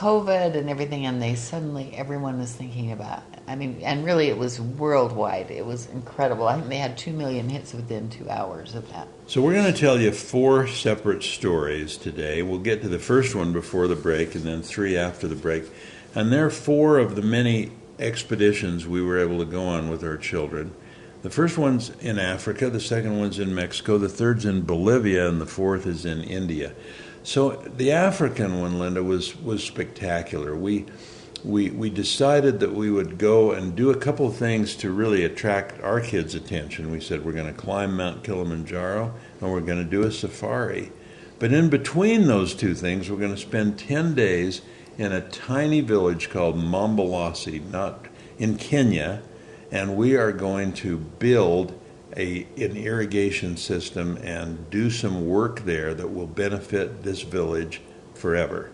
COVID 0.00 0.56
and 0.56 0.70
everything, 0.70 1.04
and 1.04 1.20
they 1.20 1.34
suddenly 1.34 1.92
everyone 1.94 2.38
was 2.38 2.50
thinking 2.50 2.90
about. 2.92 3.22
I 3.46 3.54
mean, 3.54 3.82
and 3.82 4.02
really, 4.02 4.28
it 4.28 4.38
was 4.38 4.58
worldwide. 4.58 5.50
It 5.50 5.66
was 5.66 5.90
incredible. 5.90 6.48
I 6.48 6.54
think 6.54 6.70
they 6.70 6.78
had 6.78 6.96
two 6.96 7.12
million 7.12 7.50
hits 7.50 7.74
within 7.74 8.08
two 8.08 8.30
hours 8.30 8.74
of 8.74 8.90
that. 8.92 9.08
So 9.26 9.42
we're 9.42 9.52
going 9.52 9.70
to 9.70 9.78
tell 9.78 10.00
you 10.00 10.10
four 10.10 10.66
separate 10.66 11.22
stories 11.22 11.98
today. 11.98 12.40
We'll 12.40 12.60
get 12.60 12.80
to 12.80 12.88
the 12.88 12.98
first 12.98 13.34
one 13.34 13.52
before 13.52 13.88
the 13.88 13.96
break, 13.96 14.34
and 14.34 14.44
then 14.44 14.62
three 14.62 14.96
after 14.96 15.28
the 15.28 15.36
break. 15.36 15.64
And 16.14 16.32
they're 16.32 16.48
four 16.48 16.96
of 16.96 17.14
the 17.14 17.22
many 17.22 17.70
expeditions 17.98 18.86
we 18.86 19.02
were 19.02 19.18
able 19.18 19.38
to 19.40 19.44
go 19.44 19.64
on 19.64 19.90
with 19.90 20.02
our 20.02 20.16
children. 20.16 20.74
The 21.20 21.28
first 21.28 21.58
one's 21.58 21.90
in 22.00 22.18
Africa, 22.18 22.70
the 22.70 22.80
second 22.80 23.18
one's 23.18 23.38
in 23.38 23.54
Mexico, 23.54 23.98
the 23.98 24.08
third's 24.08 24.46
in 24.46 24.62
Bolivia, 24.62 25.28
and 25.28 25.38
the 25.38 25.46
fourth 25.46 25.86
is 25.86 26.06
in 26.06 26.22
India. 26.22 26.72
So 27.22 27.50
the 27.50 27.92
African 27.92 28.60
one, 28.60 28.78
Linda, 28.78 29.02
was 29.02 29.36
was 29.36 29.62
spectacular. 29.62 30.56
We 30.56 30.86
we 31.44 31.70
we 31.70 31.90
decided 31.90 32.60
that 32.60 32.72
we 32.72 32.90
would 32.90 33.18
go 33.18 33.52
and 33.52 33.76
do 33.76 33.90
a 33.90 33.96
couple 33.96 34.30
things 34.30 34.74
to 34.76 34.90
really 34.90 35.24
attract 35.24 35.80
our 35.82 36.00
kids' 36.00 36.34
attention. 36.34 36.90
We 36.90 37.00
said 37.00 37.24
we're 37.24 37.32
going 37.32 37.52
to 37.52 37.60
climb 37.60 37.96
Mount 37.96 38.24
Kilimanjaro 38.24 39.14
and 39.40 39.52
we're 39.52 39.60
going 39.60 39.82
to 39.82 39.90
do 39.90 40.02
a 40.02 40.12
safari. 40.12 40.92
But 41.38 41.52
in 41.52 41.70
between 41.70 42.26
those 42.26 42.54
two 42.54 42.74
things, 42.74 43.08
we're 43.08 43.16
going 43.16 43.34
to 43.34 43.40
spend 43.40 43.78
10 43.78 44.14
days 44.14 44.60
in 44.98 45.12
a 45.12 45.22
tiny 45.22 45.80
village 45.80 46.28
called 46.28 46.56
Mombalasi, 46.56 47.70
not 47.70 48.06
in 48.38 48.58
Kenya, 48.58 49.22
and 49.72 49.96
we 49.96 50.16
are 50.16 50.32
going 50.32 50.74
to 50.74 50.98
build 50.98 51.79
a 52.16 52.46
an 52.56 52.76
irrigation 52.76 53.56
system 53.56 54.16
and 54.22 54.68
do 54.70 54.90
some 54.90 55.28
work 55.28 55.60
there 55.60 55.94
that 55.94 56.08
will 56.08 56.26
benefit 56.26 57.02
this 57.02 57.22
village 57.22 57.80
forever. 58.14 58.70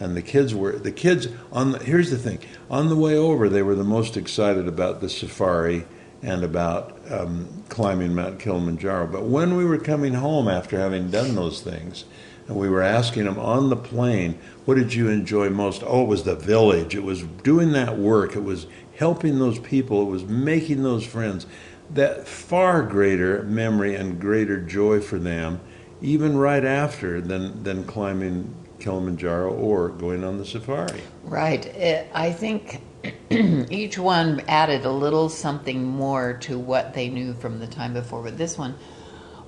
And 0.00 0.16
the 0.16 0.22
kids 0.22 0.54
were 0.54 0.72
the 0.78 0.92
kids 0.92 1.28
on. 1.50 1.72
The, 1.72 1.78
here's 1.80 2.10
the 2.10 2.18
thing: 2.18 2.38
on 2.70 2.88
the 2.88 2.96
way 2.96 3.16
over, 3.16 3.48
they 3.48 3.62
were 3.62 3.74
the 3.74 3.84
most 3.84 4.16
excited 4.16 4.68
about 4.68 5.00
the 5.00 5.08
safari 5.08 5.84
and 6.22 6.42
about 6.44 6.98
um, 7.10 7.64
climbing 7.68 8.14
Mount 8.14 8.38
Kilimanjaro. 8.38 9.06
But 9.06 9.24
when 9.24 9.56
we 9.56 9.64
were 9.64 9.78
coming 9.78 10.14
home 10.14 10.48
after 10.48 10.78
having 10.78 11.10
done 11.10 11.34
those 11.34 11.60
things, 11.60 12.04
and 12.48 12.56
we 12.56 12.68
were 12.68 12.82
asking 12.82 13.24
them 13.24 13.38
on 13.38 13.68
the 13.68 13.76
plane, 13.76 14.38
what 14.64 14.76
did 14.76 14.94
you 14.94 15.08
enjoy 15.08 15.50
most? 15.50 15.82
Oh, 15.84 16.02
it 16.02 16.08
was 16.08 16.24
the 16.24 16.34
village. 16.34 16.94
It 16.94 17.02
was 17.02 17.22
doing 17.22 17.72
that 17.72 17.98
work. 17.98 18.34
It 18.36 18.42
was 18.42 18.66
helping 18.96 19.38
those 19.38 19.58
people. 19.58 20.02
It 20.02 20.10
was 20.10 20.24
making 20.24 20.82
those 20.82 21.06
friends. 21.06 21.46
That 21.90 22.28
far 22.28 22.82
greater 22.82 23.42
memory 23.44 23.94
and 23.94 24.20
greater 24.20 24.60
joy 24.60 25.00
for 25.00 25.18
them, 25.18 25.60
even 26.02 26.36
right 26.36 26.64
after, 26.64 27.20
than, 27.20 27.62
than 27.62 27.84
climbing 27.84 28.54
Kilimanjaro 28.78 29.52
or 29.52 29.88
going 29.88 30.24
on 30.24 30.38
the 30.38 30.44
safari. 30.44 31.02
Right. 31.24 31.64
It, 31.66 32.10
I 32.14 32.32
think 32.32 32.82
each 33.30 33.98
one 33.98 34.42
added 34.48 34.84
a 34.84 34.90
little 34.90 35.28
something 35.28 35.84
more 35.84 36.34
to 36.42 36.58
what 36.58 36.94
they 36.94 37.08
knew 37.08 37.34
from 37.34 37.58
the 37.58 37.66
time 37.66 37.92
before, 37.92 38.22
but 38.22 38.38
this 38.38 38.58
one 38.58 38.76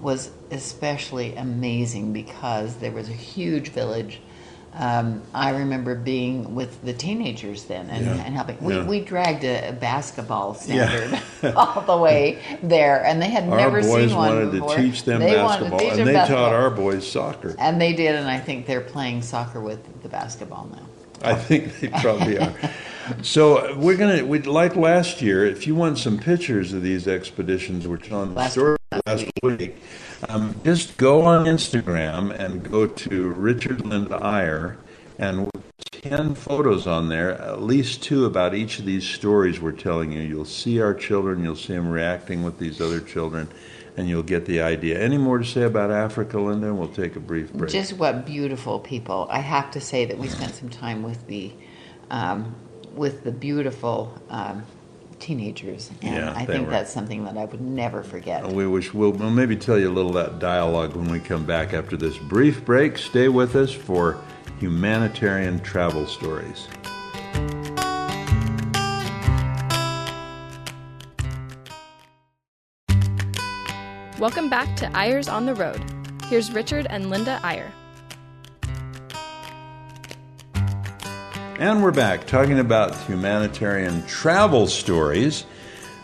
was 0.01 0.31
especially 0.51 1.37
amazing 1.37 2.13
because 2.13 2.77
there 2.77 2.93
was 2.93 3.09
a 3.09 3.15
huge 3.15 3.69
village. 3.69 4.21
Um, 4.73 5.23
I 5.35 5.51
remember 5.51 5.97
being 5.97 6.55
with 6.55 6.83
the 6.85 6.93
teenagers 6.93 7.65
then 7.65 7.91
and, 7.91 8.07
yeah. 8.07 8.25
and 8.25 8.35
helping. 8.35 8.63
We, 8.63 8.75
yeah. 8.77 8.87
we 8.87 9.01
dragged 9.01 9.43
a, 9.43 9.73
basketball 9.73 10.55
standard 10.55 11.21
yeah. 11.43 11.53
all 11.57 11.83
the 11.83 11.97
way 11.97 12.41
there, 12.63 13.05
and 13.05 13.21
they 13.21 13.29
had 13.29 13.49
our 13.49 13.57
never 13.57 13.83
seen 13.83 13.91
one 13.91 14.01
Our 14.01 14.07
boys 14.07 14.15
wanted 14.15 14.51
before. 14.53 14.77
to 14.77 14.83
teach 14.83 15.05
them 15.05 15.21
they 15.21 15.35
basketball, 15.35 15.79
teach 15.81 15.93
and 15.93 16.07
they 16.07 16.13
basketball. 16.13 16.51
taught 16.51 16.55
our 16.55 16.71
boys 16.71 17.11
soccer. 17.11 17.57
And 17.59 17.81
they 17.81 17.93
did, 17.93 18.15
and 18.15 18.29
I 18.29 18.39
think 18.39 18.67
they're 18.67 18.81
playing 18.81 19.23
soccer 19.23 19.61
with 19.61 20.03
the 20.03 20.09
basketball 20.09 20.71
now. 20.71 20.87
I 21.23 21.35
think 21.35 21.81
they 21.81 21.89
probably 21.89 22.39
are. 22.39 22.55
So 23.23 23.77
we're 23.77 23.97
gonna, 23.97 24.25
we 24.25 24.39
like 24.41 24.77
last 24.77 25.21
year. 25.21 25.45
If 25.45 25.67
you 25.67 25.75
want 25.75 25.99
some 25.99 26.17
pictures 26.19 26.73
of 26.73 26.83
these 26.83 27.09
expeditions, 27.09 27.89
we're 27.89 27.97
telling 27.97 28.35
the 28.35 28.49
story 28.49 28.77
last 29.07 29.31
week. 29.43 29.77
Um, 30.29 30.57
just 30.65 30.97
go 30.97 31.23
on 31.23 31.45
Instagram 31.47 32.37
and 32.37 32.69
go 32.69 32.87
to 32.87 33.29
Richard 33.31 33.87
Linda 33.87 34.19
Eyre, 34.21 34.79
and 35.19 35.49
10 35.91 36.35
photos 36.35 36.87
on 36.87 37.09
there, 37.09 37.41
at 37.41 37.63
least 37.63 38.03
two 38.03 38.25
about 38.25 38.55
each 38.55 38.79
of 38.79 38.87
these 38.87 39.07
stories 39.07 39.61
we're 39.61 39.71
telling 39.71 40.11
you. 40.11 40.21
You'll 40.21 40.45
see 40.45 40.81
our 40.81 40.95
children, 40.95 41.45
you'll 41.45 41.55
see 41.57 41.75
them 41.75 41.89
reacting 41.89 42.43
with 42.43 42.59
these 42.59 42.81
other 42.81 43.01
children, 43.01 43.49
and 43.97 44.09
you'll 44.09 44.25
get 44.25 44.47
the 44.47 44.61
idea. 44.61 44.99
Any 44.99 45.19
more 45.19 45.39
to 45.39 45.45
say 45.45 45.63
about 45.63 45.91
Africa, 45.93 46.41
Linda? 46.41 46.75
We'll 46.75 46.89
take 46.89 47.15
a 47.15 47.21
brief 47.21 47.53
break. 47.53 47.71
Just 47.71 47.93
what 47.93 48.27
beautiful 48.27 48.81
people. 48.81 49.29
I 49.31 49.39
have 49.39 49.71
to 49.73 49.81
say 49.81 50.05
that 50.07 50.19
we 50.19 50.27
spent 50.27 50.55
some 50.55 50.69
time 50.69 51.03
with 51.03 51.27
the. 51.27 51.53
Um, 52.11 52.57
with 52.95 53.23
the 53.23 53.31
beautiful 53.31 54.21
um, 54.31 54.65
teenagers, 55.21 55.91
and 56.03 56.17
yeah, 56.17 56.33
I 56.35 56.45
think 56.45 56.67
were. 56.67 56.73
that's 56.73 56.93
something 56.93 57.25
that 57.25 57.37
I 57.37 57.45
would 57.45 57.61
never 57.61 58.03
forget. 58.03 58.47
We 58.47 58.67
wish 58.67 58.93
we'll, 58.93 59.13
we'll 59.13 59.31
maybe 59.31 59.57
tell 59.57 59.79
you 59.79 59.89
a 59.89 59.93
little 59.93 60.17
of 60.17 60.31
that 60.31 60.39
dialogue 60.39 60.97
when 60.97 61.11
we 61.11 61.21
come 61.21 61.45
back 61.45 61.73
after 61.73 61.97
this 61.97 62.19
brief 62.19 62.65
break. 62.65 62.99
Stay 62.99 63.29
with 63.29 63.55
us 63.55 63.73
for 63.73 64.23
humanitarian 64.59 65.61
travel 65.61 66.07
stories. 66.07 66.67
Welcome 74.19 74.51
back 74.51 74.77
to 74.77 74.95
Eyres 74.95 75.29
on 75.29 75.47
the 75.47 75.55
Road. 75.55 75.83
Here's 76.25 76.53
Richard 76.53 76.87
and 76.91 77.09
Linda 77.09 77.41
Eyre. 77.43 77.73
And 81.61 81.83
we're 81.83 81.91
back 81.91 82.27
talking 82.27 82.59
about 82.59 82.97
humanitarian 83.03 84.03
travel 84.07 84.67
stories. 84.67 85.45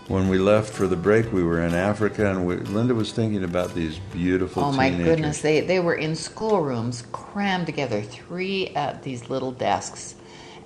when 0.06 0.28
we 0.28 0.36
left 0.36 0.70
for 0.70 0.86
the 0.86 0.96
break, 0.96 1.32
we 1.32 1.42
were 1.42 1.62
in 1.62 1.72
Africa, 1.72 2.30
and 2.30 2.46
we, 2.46 2.56
Linda 2.56 2.94
was 2.94 3.10
thinking 3.10 3.42
about 3.42 3.72
these 3.72 3.98
beautiful. 4.12 4.64
Oh 4.64 4.72
my 4.72 4.90
teenagers. 4.90 5.06
goodness, 5.16 5.40
they 5.40 5.62
they 5.62 5.80
were 5.80 5.94
in 5.94 6.14
schoolrooms 6.14 7.04
crammed 7.10 7.64
together, 7.64 8.02
three 8.02 8.68
at 8.76 9.02
these 9.02 9.30
little 9.30 9.50
desks, 9.50 10.14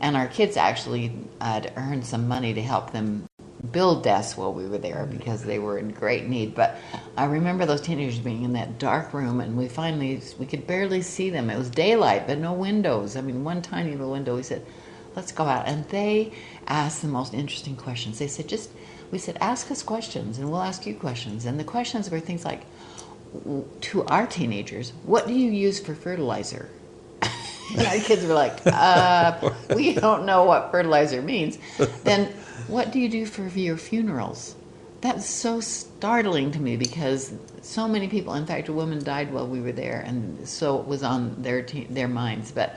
and 0.00 0.16
our 0.16 0.26
kids 0.26 0.56
actually 0.56 1.12
had 1.40 1.72
earned 1.76 2.04
some 2.04 2.26
money 2.26 2.52
to 2.52 2.60
help 2.60 2.90
them 2.90 3.29
build 3.72 4.02
desks 4.02 4.36
while 4.36 4.52
we 4.52 4.66
were 4.66 4.78
there 4.78 5.06
because 5.06 5.42
they 5.42 5.58
were 5.58 5.78
in 5.78 5.90
great 5.90 6.26
need. 6.26 6.54
But 6.54 6.76
I 7.16 7.24
remember 7.26 7.66
those 7.66 7.80
teenagers 7.80 8.18
being 8.18 8.42
in 8.42 8.52
that 8.54 8.78
dark 8.78 9.12
room, 9.12 9.40
and 9.40 9.56
we 9.56 9.68
finally 9.68 10.20
we 10.38 10.46
could 10.46 10.66
barely 10.66 11.02
see 11.02 11.30
them. 11.30 11.50
It 11.50 11.58
was 11.58 11.70
daylight, 11.70 12.26
but 12.26 12.38
no 12.38 12.52
windows. 12.52 13.16
I 13.16 13.20
mean, 13.20 13.44
one 13.44 13.62
tiny 13.62 13.92
little 13.92 14.12
window. 14.12 14.36
We 14.36 14.42
said, 14.42 14.64
"Let's 15.14 15.32
go 15.32 15.44
out," 15.44 15.66
and 15.68 15.86
they 15.88 16.32
asked 16.66 17.02
the 17.02 17.08
most 17.08 17.34
interesting 17.34 17.76
questions. 17.76 18.18
They 18.18 18.28
said, 18.28 18.48
"Just," 18.48 18.70
we 19.10 19.18
said, 19.18 19.36
"Ask 19.40 19.70
us 19.70 19.82
questions, 19.82 20.38
and 20.38 20.50
we'll 20.50 20.62
ask 20.62 20.86
you 20.86 20.94
questions." 20.94 21.44
And 21.44 21.58
the 21.60 21.64
questions 21.64 22.10
were 22.10 22.20
things 22.20 22.44
like, 22.44 22.62
to 23.80 24.04
our 24.06 24.26
teenagers, 24.26 24.92
"What 25.04 25.26
do 25.26 25.34
you 25.34 25.50
use 25.50 25.78
for 25.80 25.94
fertilizer?" 25.94 26.68
And 27.76 27.86
our 27.86 27.98
kids 27.98 28.24
were 28.24 28.34
like, 28.34 28.60
uh, 28.66 29.52
we 29.74 29.94
don't 29.94 30.26
know 30.26 30.44
what 30.44 30.70
fertilizer 30.70 31.22
means. 31.22 31.58
Then, 32.04 32.32
what 32.68 32.92
do 32.92 32.98
you 32.98 33.08
do 33.08 33.26
for 33.26 33.46
your 33.48 33.76
funerals? 33.76 34.56
That's 35.00 35.26
so 35.26 35.60
startling 35.60 36.52
to 36.52 36.60
me 36.60 36.76
because 36.76 37.32
so 37.62 37.88
many 37.88 38.08
people, 38.08 38.34
in 38.34 38.44
fact, 38.46 38.68
a 38.68 38.72
woman 38.72 39.02
died 39.02 39.32
while 39.32 39.46
we 39.46 39.60
were 39.60 39.72
there, 39.72 40.02
and 40.06 40.46
so 40.48 40.78
it 40.78 40.86
was 40.86 41.02
on 41.02 41.42
their, 41.42 41.62
te- 41.62 41.86
their 41.88 42.08
minds. 42.08 42.52
But 42.52 42.76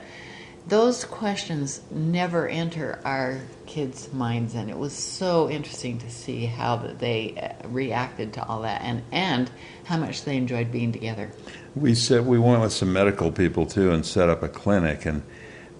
those 0.66 1.04
questions 1.04 1.82
never 1.90 2.48
enter 2.48 3.00
our 3.04 3.40
kids' 3.66 4.12
minds, 4.12 4.54
and 4.54 4.70
it 4.70 4.78
was 4.78 4.92
so 4.92 5.50
interesting 5.50 5.98
to 5.98 6.10
see 6.10 6.46
how 6.46 6.76
they 6.76 7.34
uh, 7.62 7.68
reacted 7.68 8.32
to 8.34 8.46
all 8.46 8.62
that 8.62 8.80
and, 8.82 9.02
and 9.12 9.50
how 9.84 9.98
much 9.98 10.24
they 10.24 10.36
enjoyed 10.36 10.72
being 10.72 10.92
together. 10.92 11.30
We 11.74 11.94
said 11.94 12.24
we 12.24 12.38
went 12.38 12.62
with 12.62 12.72
some 12.72 12.92
medical 12.92 13.30
people 13.30 13.66
too 13.66 13.90
and 13.92 14.06
set 14.06 14.28
up 14.28 14.42
a 14.42 14.48
clinic, 14.48 15.04
and 15.04 15.22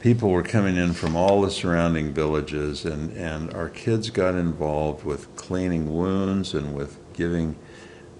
people 0.00 0.30
were 0.30 0.42
coming 0.42 0.76
in 0.76 0.92
from 0.92 1.16
all 1.16 1.40
the 1.40 1.50
surrounding 1.50 2.12
villages, 2.12 2.84
and, 2.84 3.10
and 3.16 3.54
our 3.54 3.70
kids 3.70 4.10
got 4.10 4.34
involved 4.34 5.04
with 5.04 5.34
cleaning 5.34 5.94
wounds 5.94 6.52
and 6.52 6.74
with 6.74 6.98
giving 7.14 7.56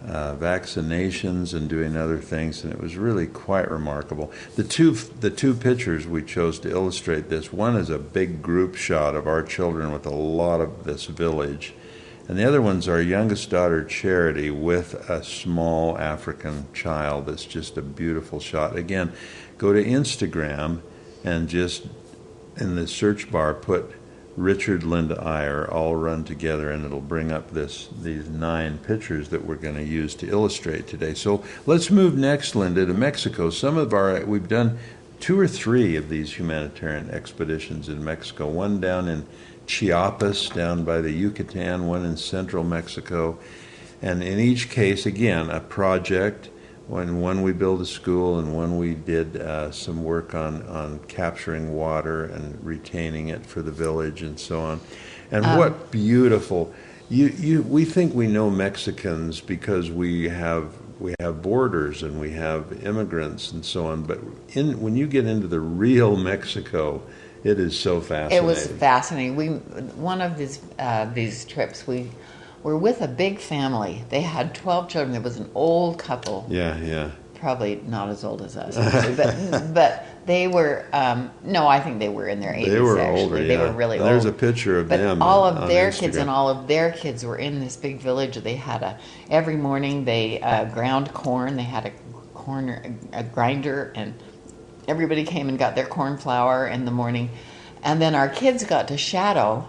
uh, 0.06 0.37
vaccinations 0.37 1.54
and 1.54 1.68
doing 1.68 1.96
other 1.96 2.18
things, 2.18 2.62
and 2.62 2.73
it 2.73 2.80
was 2.80 2.96
really 2.96 3.26
quite 3.26 3.70
remarkable. 3.70 4.30
The 4.56 4.64
two 4.64 4.92
the 4.92 5.30
two 5.30 5.54
pictures 5.54 6.06
we 6.06 6.23
chose 6.23 6.58
to 6.61 6.70
illustrate 6.70 7.28
this 7.28 7.52
one 7.52 7.76
is 7.76 7.90
a 7.90 7.99
big 7.99 8.42
group 8.42 8.75
shot 8.75 9.14
of 9.14 9.26
our 9.26 9.42
children 9.42 9.92
with 9.92 10.06
a 10.06 10.14
lot 10.14 10.61
of 10.61 10.84
this 10.84 11.06
village, 11.06 11.75
and 12.28 12.38
the 12.38 12.44
other 12.44 12.61
one's 12.61 12.88
our 12.88 13.00
youngest 13.00 13.49
daughter 13.50 13.84
Charity 13.84 14.50
with 14.50 15.08
a 15.08 15.25
small 15.25 15.96
African 15.99 16.66
child. 16.75 17.26
That's 17.26 17.46
just 17.46 17.78
a 17.78 17.82
beautiful 17.82 18.40
shot. 18.40 18.76
Again, 18.76 19.12
go 19.56 19.73
to 19.73 19.82
Instagram 19.82 20.82
and 21.25 21.49
just 21.49 21.87
in 22.56 22.76
the 22.76 22.87
search 22.87 23.32
bar 23.32 23.54
put 23.54 23.90
Richard 24.37 24.83
Linda 24.83 25.23
Eyre 25.25 25.71
all 25.71 25.95
run 25.95 26.25
together, 26.25 26.71
and 26.71 26.85
it'll 26.85 27.00
bring 27.00 27.31
up 27.31 27.53
this 27.53 27.88
these 28.00 28.29
nine 28.29 28.79
pictures 28.79 29.29
that 29.29 29.45
we're 29.45 29.55
going 29.55 29.76
to 29.76 29.85
use 29.85 30.14
to 30.17 30.29
illustrate 30.29 30.88
today. 30.88 31.14
So 31.14 31.45
let's 31.67 31.91
move 31.91 32.17
next, 32.17 32.57
Linda, 32.57 32.85
to 32.87 32.95
Mexico. 32.95 33.50
Some 33.50 33.76
of 33.76 33.93
our 33.93 34.25
we've 34.25 34.49
done 34.49 34.79
two 35.21 35.38
or 35.38 35.47
three 35.47 35.97
of 35.97 36.09
these 36.09 36.37
humanitarian 36.38 37.11
expeditions 37.11 37.88
in 37.88 38.05
Mexico. 38.05 38.49
One 38.49 38.81
down 38.81 39.09
in 39.09 39.25
Chiapas, 39.67 40.50
down 40.50 40.85
by 40.85 41.00
the 41.00 41.12
Yucatan. 41.12 41.87
One 41.87 42.05
in 42.05 42.17
central 42.17 42.64
Mexico, 42.64 43.38
and 44.03 44.23
in 44.23 44.41
each 44.41 44.69
case, 44.69 45.07
again, 45.07 45.49
a 45.49 45.61
project 45.61 46.49
when 46.87 47.21
one 47.21 47.43
we 47.43 47.53
built 47.53 47.81
a 47.81 47.87
school 47.87 48.38
and 48.38 48.55
one 48.55 48.76
we 48.76 48.95
did 48.95 49.37
uh, 49.37 49.71
some 49.71 50.05
work 50.05 50.35
on, 50.35 50.62
on 50.64 50.99
capturing 51.09 51.75
water 51.75 52.26
and 52.26 52.62
retaining 52.64 53.29
it 53.29 53.45
for 53.47 53.62
the 53.62 53.73
village 53.73 54.23
and 54.23 54.38
so 54.38 54.61
on. 54.61 54.81
And 55.31 55.45
Um, 55.45 55.59
what 55.59 55.91
beautiful 55.91 56.75
you, 57.09 57.26
you 57.38 57.62
we 57.62 57.85
think 57.85 58.14
we 58.14 58.27
know 58.27 58.51
Mexicans 58.51 59.40
because 59.40 59.90
we 59.90 60.29
have 60.29 60.75
we 60.99 61.14
have 61.20 61.42
borders 61.42 62.03
and 62.03 62.20
we 62.20 62.31
have 62.33 62.85
immigrants 62.85 63.53
and 63.53 63.64
so 63.64 63.87
on, 63.87 64.05
but 64.05 64.18
in 64.51 64.81
when 64.81 64.97
you 64.97 65.07
get 65.07 65.27
into 65.27 65.47
the 65.47 65.61
real 65.61 66.16
Mexico, 66.16 67.03
it 67.42 67.59
is 67.59 67.79
so 67.79 68.01
fascinating. 68.01 68.38
It 68.38 68.47
was 68.47 68.66
fascinating. 68.66 69.37
We 69.37 69.49
one 69.97 70.20
of 70.20 70.38
these 70.38 70.61
uh, 70.79 71.07
these 71.12 71.44
trips 71.44 71.87
we 71.87 72.11
were 72.64 72.77
with 72.77 73.00
a 73.03 73.07
big 73.09 73.38
family. 73.38 74.03
They 74.09 74.22
had 74.22 74.55
twelve 74.55 74.88
children. 74.88 75.12
There 75.12 75.20
was 75.20 75.37
an 75.37 75.48
old 75.55 75.98
couple, 76.00 76.46
Yeah, 76.48 76.77
yeah. 76.79 77.11
probably 77.35 77.77
not 77.87 78.09
as 78.09 78.24
old 78.24 78.42
as 78.42 78.57
us, 78.57 78.77
actually, 78.77 79.14
but 79.14 79.74
but 79.74 80.07
they 80.27 80.48
were 80.48 80.87
um, 80.94 81.31
no, 81.44 81.68
I 81.68 81.79
think 81.79 81.98
they 82.00 82.09
were 82.09 82.27
in 82.27 82.40
their 82.40 82.55
eighties. 82.55 82.72
They 82.72 82.81
were 82.81 82.98
actually. 82.98 83.22
older. 83.22 83.44
They 83.44 83.55
yeah. 83.55 83.61
were 83.64 83.72
really 83.72 83.98
There's 83.98 84.24
old. 84.24 84.35
a 84.35 84.38
picture 84.38 84.79
of 84.81 84.88
But 84.88 84.96
them. 84.96 85.22
all 85.22 85.44
of 85.44 85.59
on 85.59 85.68
their 85.68 85.92
kids 85.92 86.16
and 86.16 86.29
all 86.31 86.48
of 86.48 86.66
their 86.66 86.90
kids 86.92 87.24
were 87.24 87.37
in 87.37 87.61
this 87.61 87.77
big 87.77 87.98
village. 88.00 88.37
They 88.37 88.57
had 88.57 88.83
a 88.83 88.98
every 89.31 89.57
morning 89.57 90.05
they 90.07 90.40
uh, 90.40 90.64
ground 90.64 91.12
corn. 91.12 91.57
They 91.57 91.62
had 91.64 91.85
a 91.87 91.92
corn 92.33 92.98
a 93.12 93.22
grinder, 93.22 93.92
and 93.94 94.14
everybody 94.88 95.24
came 95.24 95.50
and 95.50 95.59
got 95.59 95.74
their 95.74 95.87
corn 95.87 96.16
flour 96.16 96.66
in 96.66 96.87
the 96.87 96.90
morning. 96.90 97.29
And 97.83 98.00
then 98.00 98.14
our 98.14 98.31
kids 98.31 98.64
got 98.64 98.88
to 98.88 98.96
shadow 98.96 99.68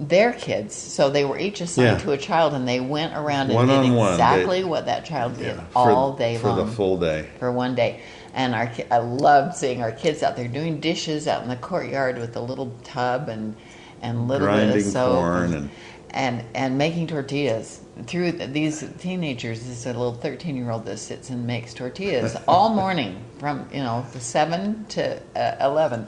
their 0.00 0.32
kids, 0.32 0.74
so 0.74 1.10
they 1.10 1.24
were 1.24 1.38
each 1.38 1.60
assigned 1.60 1.98
Yeah. 1.98 2.04
to 2.04 2.12
a 2.12 2.16
child, 2.16 2.54
and 2.54 2.66
they 2.66 2.80
went 2.80 3.14
around 3.14 3.48
and 3.48 3.54
One 3.54 3.66
did 3.68 3.76
on 3.76 3.94
one, 3.94 4.06
they- 4.08 4.12
exactly 4.14 4.64
what 4.64 4.86
that 4.86 5.04
child 5.04 5.36
did 5.36 5.56
Yeah, 5.56 5.60
all 5.76 6.12
for, 6.14 6.18
day 6.18 6.36
for 6.38 6.48
long 6.48 6.56
the 6.66 6.66
full 6.72 6.96
day. 6.96 7.26
for 7.38 7.52
one 7.52 7.74
day. 7.74 8.00
And 8.32 8.54
our 8.54 8.70
I 8.90 8.98
loved 8.98 9.56
seeing 9.56 9.82
our 9.82 9.92
kids 9.92 10.22
out 10.22 10.36
there 10.36 10.48
doing 10.48 10.80
dishes 10.80 11.28
out 11.28 11.42
in 11.42 11.48
the 11.48 11.56
courtyard 11.56 12.18
with 12.18 12.34
a 12.36 12.40
little 12.40 12.72
tub 12.84 13.28
and 13.28 13.56
and 14.02 14.26
little 14.28 14.46
bit 14.48 14.76
of 14.76 14.82
soap 14.82 15.18
corn 15.18 15.52
and- 15.52 15.70
and 16.12 16.42
and 16.54 16.78
making 16.78 17.06
tortillas 17.08 17.80
through 18.06 18.32
these 18.32 18.82
teenagers. 18.98 19.60
This 19.60 19.78
is 19.80 19.84
a 19.86 19.88
little 19.90 20.14
thirteen 20.14 20.56
year 20.56 20.70
old 20.70 20.86
that 20.86 20.98
sits 20.98 21.28
and 21.28 21.46
makes 21.46 21.74
tortillas 21.74 22.36
all 22.48 22.70
morning 22.70 23.16
from 23.38 23.66
you 23.72 23.82
know 23.82 24.06
the 24.12 24.20
seven 24.20 24.86
to 24.90 25.18
uh, 25.36 25.56
eleven. 25.60 26.06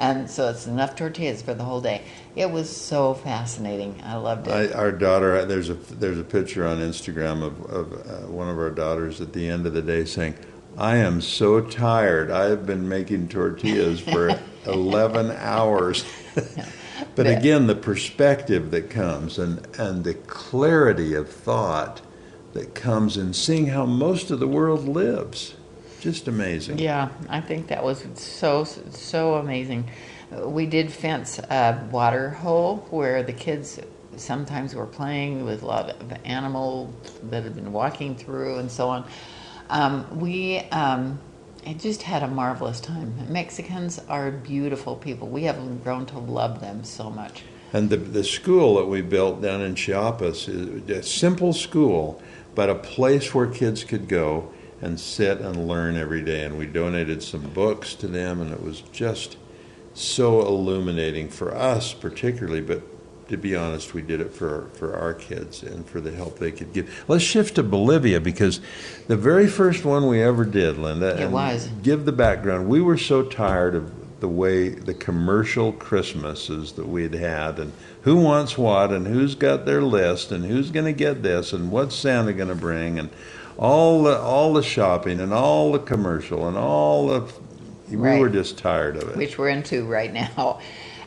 And 0.00 0.30
so 0.30 0.48
it's 0.48 0.66
enough 0.66 0.96
tortillas 0.96 1.42
for 1.42 1.52
the 1.52 1.62
whole 1.62 1.82
day. 1.82 2.00
It 2.34 2.50
was 2.50 2.74
so 2.74 3.12
fascinating. 3.12 4.00
I 4.02 4.16
loved 4.16 4.48
it. 4.48 4.50
I, 4.50 4.72
our 4.72 4.90
daughter, 4.90 5.44
there's 5.44 5.68
a 5.68 5.74
there's 5.74 6.18
a 6.18 6.24
picture 6.24 6.66
on 6.66 6.78
Instagram 6.78 7.42
of, 7.42 7.60
of 7.66 7.92
uh, 7.92 8.26
one 8.26 8.48
of 8.48 8.58
our 8.58 8.70
daughters 8.70 9.20
at 9.20 9.34
the 9.34 9.46
end 9.46 9.66
of 9.66 9.74
the 9.74 9.82
day 9.82 10.06
saying, 10.06 10.36
"I 10.78 10.96
am 10.96 11.20
so 11.20 11.60
tired. 11.60 12.30
I 12.30 12.46
have 12.46 12.64
been 12.64 12.88
making 12.88 13.28
tortillas 13.28 14.00
for 14.00 14.40
11 14.64 15.32
hours." 15.32 16.06
but 17.14 17.26
again, 17.26 17.66
the 17.66 17.76
perspective 17.76 18.70
that 18.70 18.88
comes 18.88 19.38
and 19.38 19.66
and 19.78 20.02
the 20.04 20.14
clarity 20.14 21.12
of 21.12 21.28
thought 21.28 22.00
that 22.54 22.74
comes 22.74 23.18
in 23.18 23.34
seeing 23.34 23.66
how 23.66 23.84
most 23.84 24.30
of 24.30 24.40
the 24.40 24.48
world 24.48 24.88
lives, 24.88 25.56
just 26.00 26.28
amazing. 26.28 26.78
Yeah, 26.78 27.10
I 27.28 27.40
think 27.40 27.68
that 27.68 27.84
was 27.84 28.04
so 28.14 28.64
so 28.64 29.34
amazing. 29.34 29.88
We 30.44 30.66
did 30.66 30.92
fence 30.92 31.38
a 31.38 31.88
water 31.90 32.30
hole 32.30 32.86
where 32.90 33.22
the 33.22 33.32
kids 33.32 33.80
sometimes 34.16 34.74
were 34.74 34.86
playing 34.86 35.44
with 35.44 35.62
a 35.62 35.66
lot 35.66 35.90
of 35.90 36.12
animals 36.24 36.94
that 37.24 37.44
had 37.44 37.54
been 37.54 37.72
walking 37.72 38.16
through 38.16 38.58
and 38.58 38.70
so 38.70 38.88
on. 38.88 39.08
Um, 39.68 40.20
we 40.20 40.58
um, 40.70 41.20
it 41.64 41.78
just 41.78 42.02
had 42.02 42.22
a 42.22 42.28
marvelous 42.28 42.80
time. 42.80 43.14
Mexicans 43.28 44.00
are 44.08 44.30
beautiful 44.30 44.96
people. 44.96 45.28
We 45.28 45.44
have 45.44 45.84
grown 45.84 46.06
to 46.06 46.18
love 46.18 46.60
them 46.60 46.84
so 46.84 47.10
much. 47.10 47.42
And 47.72 47.90
the, 47.90 47.98
the 47.98 48.24
school 48.24 48.76
that 48.76 48.86
we 48.86 49.00
built 49.00 49.42
down 49.42 49.60
in 49.60 49.74
Chiapas 49.76 50.48
is 50.48 50.90
a 50.90 51.02
simple 51.02 51.52
school, 51.52 52.20
but 52.54 52.68
a 52.68 52.74
place 52.74 53.32
where 53.32 53.46
kids 53.46 53.84
could 53.84 54.08
go 54.08 54.52
and 54.80 54.98
sit 54.98 55.40
and 55.40 55.68
learn 55.68 55.96
every 55.96 56.22
day. 56.22 56.44
And 56.44 56.58
we 56.58 56.66
donated 56.66 57.22
some 57.22 57.42
books 57.50 57.94
to 57.96 58.06
them, 58.06 58.40
and 58.40 58.52
it 58.52 58.62
was 58.62 58.80
just 58.92 59.36
so 59.94 60.40
illuminating 60.40 61.28
for 61.28 61.54
us, 61.54 61.92
particularly. 61.92 62.60
But 62.60 62.82
to 63.28 63.36
be 63.36 63.54
honest, 63.54 63.94
we 63.94 64.02
did 64.02 64.20
it 64.20 64.32
for, 64.32 64.68
for 64.74 64.96
our 64.96 65.14
kids 65.14 65.62
and 65.62 65.86
for 65.86 66.00
the 66.00 66.10
help 66.10 66.38
they 66.38 66.50
could 66.50 66.72
give. 66.72 67.04
Let's 67.08 67.24
shift 67.24 67.56
to 67.56 67.62
Bolivia 67.62 68.20
because 68.20 68.60
the 69.06 69.16
very 69.16 69.46
first 69.46 69.84
one 69.84 70.06
we 70.08 70.22
ever 70.22 70.44
did, 70.44 70.78
Linda. 70.78 71.10
It 71.10 71.20
and 71.24 71.32
was. 71.32 71.68
Give 71.82 72.04
the 72.04 72.12
background. 72.12 72.68
We 72.68 72.80
were 72.80 72.98
so 72.98 73.22
tired 73.22 73.74
of 73.74 74.20
the 74.20 74.28
way 74.28 74.68
the 74.68 74.94
commercial 74.94 75.72
Christmases 75.72 76.72
that 76.72 76.86
we'd 76.86 77.14
had, 77.14 77.58
and 77.58 77.72
who 78.02 78.16
wants 78.16 78.58
what, 78.58 78.92
and 78.92 79.06
who's 79.06 79.34
got 79.34 79.64
their 79.64 79.80
list, 79.80 80.30
and 80.30 80.44
who's 80.44 80.70
going 80.70 80.86
to 80.86 80.92
get 80.92 81.22
this, 81.22 81.52
and 81.52 81.70
what's 81.70 81.94
Santa 81.94 82.32
going 82.32 82.48
to 82.48 82.54
bring, 82.54 82.98
and 82.98 83.10
all 83.60 84.02
the 84.02 84.18
all 84.18 84.54
the 84.54 84.62
shopping, 84.62 85.20
and 85.20 85.32
all 85.32 85.70
the 85.70 85.78
commercial, 85.78 86.48
and 86.48 86.56
all 86.56 87.06
the. 87.08 87.32
We 87.90 87.96
Right. 87.96 88.20
were 88.20 88.28
just 88.28 88.56
tired 88.56 88.96
of 88.96 89.08
it. 89.10 89.16
which 89.16 89.36
we're 89.36 89.48
into 89.48 89.84
right 89.84 90.12
now, 90.12 90.60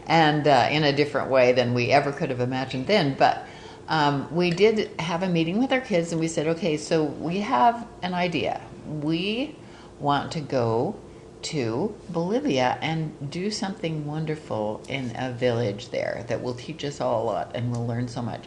and 0.07 0.47
uh, 0.47 0.67
in 0.69 0.83
a 0.83 0.93
different 0.93 1.29
way 1.31 1.51
than 1.53 1.73
we 1.73 1.91
ever 1.91 2.11
could 2.11 2.29
have 2.29 2.41
imagined 2.41 2.87
then. 2.87 3.15
But 3.17 3.45
um, 3.87 4.33
we 4.33 4.51
did 4.51 4.91
have 4.99 5.23
a 5.23 5.29
meeting 5.29 5.59
with 5.59 5.71
our 5.71 5.81
kids, 5.81 6.11
and 6.11 6.21
we 6.21 6.27
said, 6.27 6.47
okay, 6.47 6.77
so 6.77 7.03
we 7.03 7.39
have 7.39 7.87
an 8.01 8.13
idea. 8.13 8.61
We 9.01 9.55
want 9.99 10.31
to 10.33 10.41
go 10.41 10.95
to 11.43 11.93
Bolivia 12.09 12.77
and 12.81 13.29
do 13.29 13.51
something 13.51 14.05
wonderful 14.05 14.81
in 14.87 15.11
a 15.17 15.31
village 15.31 15.89
there 15.89 16.23
that 16.27 16.41
will 16.41 16.53
teach 16.53 16.85
us 16.85 17.01
all 17.01 17.23
a 17.23 17.25
lot 17.25 17.51
and 17.53 17.69
we'll 17.69 17.85
learn 17.85 18.07
so 18.07 18.21
much. 18.21 18.45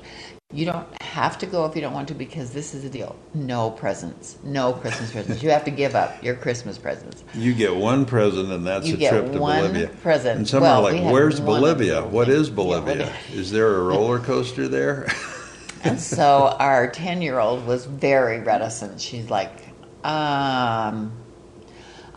You 0.53 0.65
don't 0.65 1.03
have 1.03 1.39
to 1.39 1.47
go 1.47 1.67
if 1.67 1.75
you 1.75 1.83
don't 1.83 1.93
want 1.93 2.07
to 2.09 2.15
because 2.15 2.53
this 2.53 2.73
is 2.73 2.85
the 2.85 2.89
deal. 2.89 3.17
No 3.35 3.69
presents. 3.71 4.39
No 4.45 4.73
Christmas 4.75 5.11
presents. 5.11 5.43
You 5.43 5.51
have 5.51 5.65
to 5.65 5.73
give 5.73 5.97
up 5.97 6.23
your 6.23 6.37
Christmas 6.37 6.79
presents. 6.79 7.25
You 7.35 7.53
get 7.53 7.75
one 7.75 8.07
present, 8.07 8.53
and 8.53 8.65
that's 8.65 8.87
You 8.87 8.95
a 8.95 9.09
trip 9.11 9.33
to 9.33 9.39
one 9.41 9.63
Bolivia. 9.73 9.89
present. 9.89 10.39
And 10.39 10.49
some 10.49 10.63
Well, 10.63 10.87
are 10.87 10.93
like, 10.93 11.13
"Where's 11.13 11.41
Bolivia? 11.41 12.05
What 12.07 12.29
is 12.29 12.49
Bolivia? 12.49 13.13
is 13.33 13.51
there 13.51 13.75
a 13.77 13.83
roller 13.83 14.21
coaster 14.21 14.69
there?" 14.69 15.09
And 15.83 16.01
so 16.01 16.57
our 16.61 16.89
10 16.89 17.23
year 17.23 17.41
old 17.41 17.67
was 17.67 17.85
very 17.87 18.39
reticent. 18.39 19.01
She's 19.01 19.29
like, 19.29 19.53
um, 20.05 21.13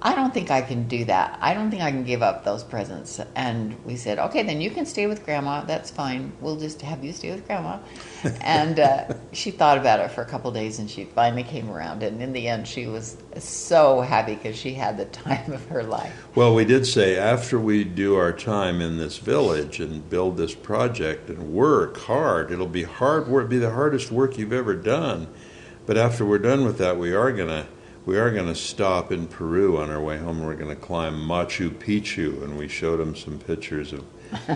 I 0.02 0.16
don't 0.16 0.34
think 0.34 0.50
I 0.50 0.62
can 0.62 0.88
do 0.88 1.04
that. 1.06 1.38
I 1.42 1.54
don't 1.54 1.70
think 1.70 1.82
I 1.82 1.92
can 1.92 2.06
give 2.06 2.22
up 2.22 2.46
those 2.46 2.64
presents. 2.64 3.20
And 3.36 3.76
we 3.84 3.98
said, 3.98 4.18
okay, 4.18 4.44
then 4.44 4.62
you 4.62 4.72
can 4.72 4.86
stay 4.86 5.08
with 5.08 5.26
grandma. 5.26 5.66
That's 5.66 5.92
fine. 5.92 6.32
We'll 6.40 6.56
just 6.56 6.82
have 6.84 7.04
you 7.04 7.12
stay 7.12 7.32
with 7.32 7.46
grandma. 7.46 7.80
And 8.42 8.80
uh, 8.80 9.14
she 9.32 9.52
thought 9.52 9.78
about 9.78 10.00
it 10.00 10.12
for 10.12 10.22
a 10.22 10.26
couple 10.26 10.52
days 10.52 10.80
and 10.80 10.90
she 10.90 11.06
finally 11.06 11.44
came 11.44 11.70
around. 11.70 12.04
And 12.04 12.22
in 12.22 12.34
the 12.34 12.48
end, 12.48 12.68
she 12.68 12.86
was 12.88 13.18
so 13.38 14.02
happy 14.02 14.36
because 14.36 14.58
she 14.58 14.74
had 14.74 14.98
the 14.98 15.06
time 15.24 15.52
of 15.52 15.66
her 15.68 15.84
life. 15.84 16.14
Well, 16.36 16.54
we 16.54 16.66
did 16.66 16.86
say 16.86 17.18
after 17.18 17.60
we 17.60 17.84
do 17.84 18.16
our 18.16 18.32
time 18.32 18.82
in 18.82 18.98
this 18.98 19.18
village 19.18 19.80
and 19.80 20.10
build 20.10 20.38
this 20.38 20.56
project 20.56 21.30
and 21.30 21.54
work 21.54 21.98
hard, 21.98 22.52
it'll 22.52 22.68
be 22.68 22.84
hard 22.84 23.28
work, 23.28 23.46
it'll 23.46 23.50
be 23.50 23.60
the 23.60 23.72
hardest 23.72 24.12
work 24.12 24.38
you've 24.38 24.54
ever 24.54 24.76
done. 24.76 25.28
But 25.86 25.98
after 25.98 26.26
we're 26.26 26.40
done 26.40 26.66
with 26.66 26.78
that, 26.78 26.98
we 26.98 27.14
are 27.14 27.32
gonna 27.32 27.68
we 28.10 28.17
are 28.17 28.32
gonna 28.32 28.56
stop 28.56 29.12
in 29.12 29.28
Peru 29.28 29.78
on 29.78 29.91
our 29.91 30.02
way 30.02 30.17
home. 30.17 30.38
and 30.38 30.48
We're 30.48 30.56
gonna 30.56 30.76
climb 30.76 31.13
Machu 31.13 31.69
Picchu, 31.69 32.41
and 32.43 32.58
we 32.58 32.67
showed 32.67 32.98
them 32.98 33.15
some 33.15 33.38
pictures 33.38 33.93
of 33.93 34.04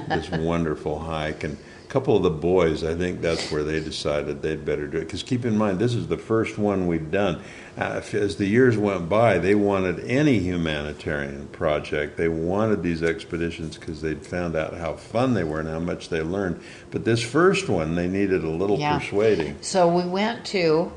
this 0.09 0.27
wonderful 0.31 0.97
hike. 0.97 1.43
And 1.43 1.55
a 1.83 1.87
couple 1.87 2.17
of 2.17 2.23
the 2.23 2.31
boys, 2.31 2.83
I 2.83 2.95
think 2.95 3.21
that's 3.21 3.51
where 3.51 3.61
they 3.63 3.79
decided 3.79 4.41
they'd 4.41 4.65
better 4.65 4.87
do 4.87 4.97
it. 4.97 5.01
Because 5.01 5.21
keep 5.21 5.45
in 5.45 5.55
mind, 5.55 5.77
this 5.77 5.93
is 5.93 6.07
the 6.07 6.17
first 6.17 6.57
one 6.57 6.87
we've 6.87 7.11
done. 7.11 7.41
Uh, 7.77 7.97
if- 7.99 8.15
as 8.15 8.37
the 8.37 8.47
years 8.47 8.75
went 8.75 9.07
by, 9.07 9.37
they 9.37 9.53
wanted 9.53 9.99
any 9.99 10.39
humanitarian 10.39 11.45
project. 11.51 12.17
They 12.17 12.29
wanted 12.29 12.81
these 12.81 13.03
expeditions 13.03 13.77
because 13.77 14.01
they'd 14.01 14.25
found 14.25 14.55
out 14.55 14.73
how 14.77 14.93
fun 14.93 15.35
they 15.35 15.43
were 15.43 15.59
and 15.59 15.69
how 15.69 15.79
much 15.79 16.09
they 16.09 16.23
learned. 16.23 16.59
But 16.89 17.05
this 17.05 17.21
first 17.21 17.69
one, 17.69 17.93
they 17.93 18.07
needed 18.07 18.43
a 18.43 18.49
little 18.49 18.79
Yeah. 18.79 18.97
persuading. 18.97 19.57
So 19.61 19.87
we 19.87 20.09
went 20.09 20.43
to 20.45 20.91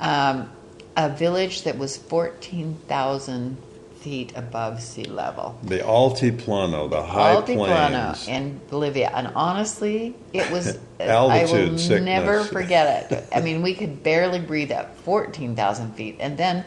um, 0.00 0.50
a 0.96 1.08
village 1.08 1.62
that 1.62 1.76
was 1.78 1.96
14,000 1.96 3.56
feet 4.04 4.32
above 4.36 4.82
sea 4.82 5.04
level. 5.04 5.58
The 5.62 5.78
Altiplano, 5.78 6.90
the 6.90 7.02
high 7.02 7.34
Altiplano 7.36 8.12
plains. 8.12 8.28
in 8.28 8.60
Bolivia. 8.68 9.10
And 9.14 9.28
honestly, 9.28 10.14
it 10.32 10.50
was, 10.50 10.78
I 11.00 11.46
will 11.46 11.78
sickness. 11.78 11.88
never 11.88 12.44
forget 12.58 13.10
it. 13.10 13.24
I 13.34 13.40
mean, 13.40 13.62
we 13.62 13.74
could 13.74 14.02
barely 14.02 14.40
breathe 14.40 14.70
at 14.72 14.94
14,000 14.98 15.94
feet. 15.94 16.16
And 16.20 16.36
then 16.36 16.64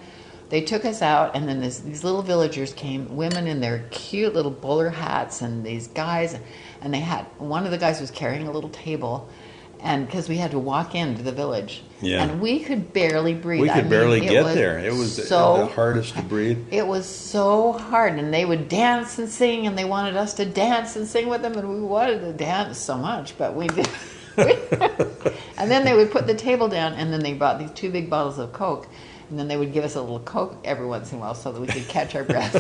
they 0.50 0.62
took 0.62 0.84
us 0.86 1.02
out, 1.02 1.36
and 1.36 1.48
then 1.48 1.60
this, 1.60 1.80
these 1.80 2.04
little 2.04 2.22
villagers 2.24 2.74
came, 2.74 3.16
women 3.16 3.48
in 3.48 3.60
their 3.60 3.84
cute 3.92 4.34
little 4.34 4.52
bowler 4.52 4.90
hats, 4.90 5.42
and 5.42 5.66
these 5.66 5.88
guys, 5.88 6.40
and 6.82 6.94
they 6.94 7.02
had, 7.02 7.26
one 7.38 7.66
of 7.66 7.72
the 7.72 7.78
guys 7.78 8.00
was 8.00 8.12
carrying 8.12 8.48
a 8.48 8.52
little 8.52 8.70
table. 8.70 9.30
And 9.88 10.06
because 10.06 10.28
we 10.28 10.36
had 10.36 10.52
to 10.52 10.60
walk 10.60 10.96
into 10.96 11.24
the 11.24 11.32
village, 11.32 11.82
Yeah. 12.02 12.22
and 12.22 12.42
we 12.42 12.60
could 12.60 12.92
barely 12.92 13.34
breathe. 13.34 13.62
we 13.62 13.70
I 13.70 13.76
could 13.76 13.84
mean, 13.86 13.90
barely 13.90 14.20
get 14.20 14.54
there. 14.54 14.78
It 14.80 14.92
was 14.94 15.16
the- 15.16 15.22
so 15.24 15.60
the 15.60 15.66
hardest 15.68 16.14
to 16.18 16.22
breathe. 16.24 16.58
it 16.72 16.86
was 16.86 17.06
so 17.06 17.72
hard, 17.72 18.20
and 18.20 18.34
they 18.34 18.44
would 18.44 18.68
dance 18.68 19.18
and 19.18 19.30
sing, 19.30 19.66
and 19.66 19.78
they 19.78 19.86
wanted 19.86 20.18
us 20.18 20.34
to 20.36 20.46
dance 20.46 20.98
and 20.98 21.08
sing 21.08 21.30
with 21.30 21.42
them, 21.42 21.54
and 21.58 21.70
we 21.70 21.80
wanted 21.80 22.20
to 22.20 22.34
dance 22.34 22.78
so 22.78 22.98
much, 22.98 23.38
but 23.38 23.56
we 23.56 23.68
did. 23.68 23.88
and 25.58 25.72
then 25.72 25.86
they 25.86 25.96
would 25.96 26.12
put 26.12 26.28
the 26.28 26.36
table 26.36 26.68
down, 26.68 26.92
and 26.94 27.14
then 27.14 27.22
they 27.22 27.32
brought 27.34 27.58
these 27.58 27.72
two 27.72 27.90
big 27.90 28.10
bottles 28.10 28.38
of 28.40 28.52
Coke, 28.52 28.90
and 29.30 29.40
then 29.40 29.48
they 29.48 29.56
would 29.56 29.72
give 29.72 29.86
us 29.86 29.96
a 29.96 30.02
little 30.02 30.20
Coke 30.20 30.58
every 30.66 30.86
once 30.86 31.14
in 31.14 31.18
a 31.18 31.22
while 31.22 31.34
so 31.34 31.54
that 31.54 31.62
we 31.62 31.68
could 31.68 31.88
catch 31.88 32.14
our 32.14 32.26
breath. 32.26 32.54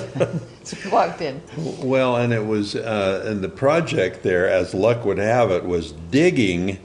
so 0.64 0.78
we 0.86 0.90
walked 0.92 1.20
in. 1.22 1.42
Well, 1.58 2.16
and 2.16 2.32
it 2.32 2.46
was, 2.46 2.74
uh, 2.74 3.24
and 3.26 3.44
the 3.44 3.50
project 3.50 4.24
there, 4.24 4.48
as 4.48 4.74
luck 4.74 5.04
would 5.04 5.18
have 5.18 5.52
it, 5.52 5.66
was 5.66 5.92
digging 5.92 6.80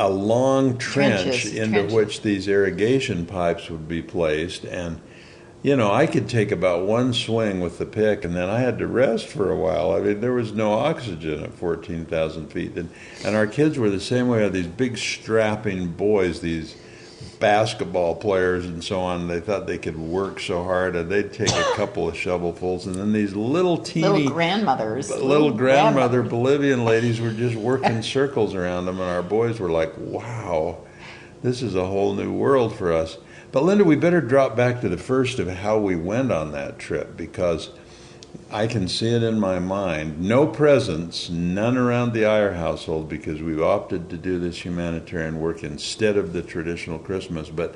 a 0.00 0.08
long 0.08 0.78
trench 0.78 1.22
Trenches, 1.22 1.54
into 1.54 1.74
trenches. 1.74 1.94
which 1.94 2.22
these 2.22 2.48
irrigation 2.48 3.26
pipes 3.26 3.68
would 3.68 3.86
be 3.86 4.00
placed. 4.00 4.64
And, 4.64 4.98
you 5.62 5.76
know, 5.76 5.92
I 5.92 6.06
could 6.06 6.26
take 6.26 6.50
about 6.50 6.86
one 6.86 7.12
swing 7.12 7.60
with 7.60 7.76
the 7.76 7.84
pick, 7.84 8.24
and 8.24 8.34
then 8.34 8.48
I 8.48 8.60
had 8.60 8.78
to 8.78 8.86
rest 8.86 9.26
for 9.26 9.50
a 9.50 9.56
while. 9.56 9.92
I 9.92 10.00
mean, 10.00 10.22
there 10.22 10.32
was 10.32 10.52
no 10.52 10.72
oxygen 10.72 11.44
at 11.44 11.52
14,000 11.52 12.48
feet. 12.48 12.76
And, 12.76 12.88
and 13.24 13.36
our 13.36 13.46
kids 13.46 13.78
were 13.78 13.90
the 13.90 14.00
same 14.00 14.28
way. 14.28 14.48
These 14.48 14.68
big, 14.68 14.96
strapping 14.96 15.88
boys, 15.88 16.40
these 16.40 16.76
basketball 17.40 18.14
players 18.14 18.66
and 18.66 18.84
so 18.84 19.00
on. 19.00 19.26
They 19.26 19.40
thought 19.40 19.66
they 19.66 19.78
could 19.78 19.98
work 19.98 20.38
so 20.38 20.62
hard, 20.62 20.94
and 20.94 21.10
they'd 21.10 21.32
take 21.32 21.50
a 21.50 21.72
couple 21.74 22.06
of 22.08 22.14
shovelfuls, 22.14 22.86
and 22.86 22.94
then 22.94 23.12
these 23.12 23.34
little 23.34 23.78
teeny 23.78 24.06
Little 24.06 24.30
grandmothers. 24.32 25.08
but 25.08 25.22
little 25.22 25.50
grandmother 25.50 26.22
Bolivian 26.22 26.84
ladies 26.84 27.20
were 27.20 27.32
just 27.32 27.56
working 27.70 28.02
circles 28.02 28.54
around 28.54 28.84
them, 28.86 29.00
and 29.00 29.08
our 29.10 29.22
boys 29.22 29.58
were 29.58 29.70
like, 29.70 29.92
"Wow, 29.96 30.78
this 31.42 31.62
is 31.62 31.74
a 31.74 31.86
whole 31.86 32.14
new 32.14 32.32
world 32.32 32.74
for 32.76 32.92
us." 32.92 33.16
But 33.52 33.64
Linda, 33.64 33.82
we 33.82 33.96
better 33.96 34.20
drop 34.20 34.54
back 34.54 34.80
to 34.82 34.88
the 34.88 34.96
first 34.98 35.40
of 35.40 35.48
how 35.48 35.78
we 35.78 35.96
went 35.96 36.30
on 36.30 36.52
that 36.52 36.78
trip 36.78 37.16
because 37.16 37.70
I 38.50 38.66
can 38.66 38.88
see 38.88 39.08
it 39.14 39.22
in 39.22 39.38
my 39.38 39.58
mind. 39.58 40.20
No 40.20 40.46
presents, 40.46 41.30
none 41.30 41.76
around 41.76 42.12
the 42.12 42.24
Eyre 42.24 42.54
household 42.54 43.08
because 43.08 43.40
we've 43.40 43.62
opted 43.62 44.10
to 44.10 44.16
do 44.16 44.38
this 44.38 44.64
humanitarian 44.64 45.40
work 45.40 45.62
instead 45.62 46.16
of 46.16 46.32
the 46.32 46.42
traditional 46.42 46.98
Christmas. 46.98 47.48
But 47.48 47.74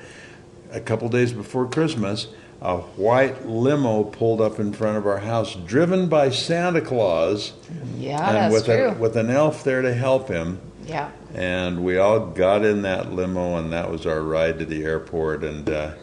a 0.72 0.80
couple 0.80 1.08
days 1.08 1.32
before 1.32 1.66
Christmas, 1.68 2.26
a 2.60 2.78
white 2.78 3.46
limo 3.46 4.04
pulled 4.04 4.40
up 4.40 4.58
in 4.58 4.72
front 4.72 4.96
of 4.96 5.06
our 5.06 5.18
house, 5.18 5.54
driven 5.54 6.08
by 6.08 6.30
Santa 6.30 6.80
Claus, 6.80 7.52
Yeah, 7.96 8.26
and 8.26 8.36
that's 8.36 8.52
with 8.54 8.64
true. 8.66 8.88
a, 8.88 8.94
with 8.94 9.16
an 9.16 9.30
elf 9.30 9.62
there 9.64 9.82
to 9.82 9.94
help 9.94 10.28
him. 10.28 10.60
yeah. 10.86 11.10
And 11.34 11.84
we 11.84 11.98
all 11.98 12.20
got 12.26 12.64
in 12.64 12.82
that 12.82 13.12
limo, 13.12 13.56
and 13.56 13.72
that 13.72 13.90
was 13.90 14.06
our 14.06 14.22
ride 14.22 14.60
to 14.60 14.64
the 14.64 14.84
airport. 14.84 15.42
And 15.42 15.68
uh, 15.68 15.94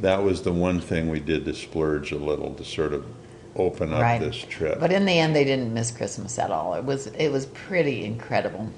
that 0.00 0.22
was 0.22 0.42
the 0.42 0.52
one 0.52 0.80
thing 0.80 1.10
we 1.10 1.18
did 1.18 1.44
to 1.46 1.52
splurge 1.54 2.12
a 2.12 2.16
little 2.16 2.54
to 2.54 2.64
sort 2.64 2.92
of 2.92 3.04
open 3.58 3.92
up 3.92 4.02
right. 4.02 4.20
this 4.20 4.36
trip. 4.36 4.80
But 4.80 4.92
in 4.92 5.06
the 5.06 5.18
end, 5.18 5.34
they 5.34 5.44
didn't 5.44 5.72
miss 5.72 5.90
Christmas 5.90 6.38
at 6.38 6.50
all. 6.50 6.74
It 6.74 6.84
was 6.84 7.06
it 7.08 7.30
was 7.30 7.46
pretty 7.46 8.04
incredible. 8.04 8.70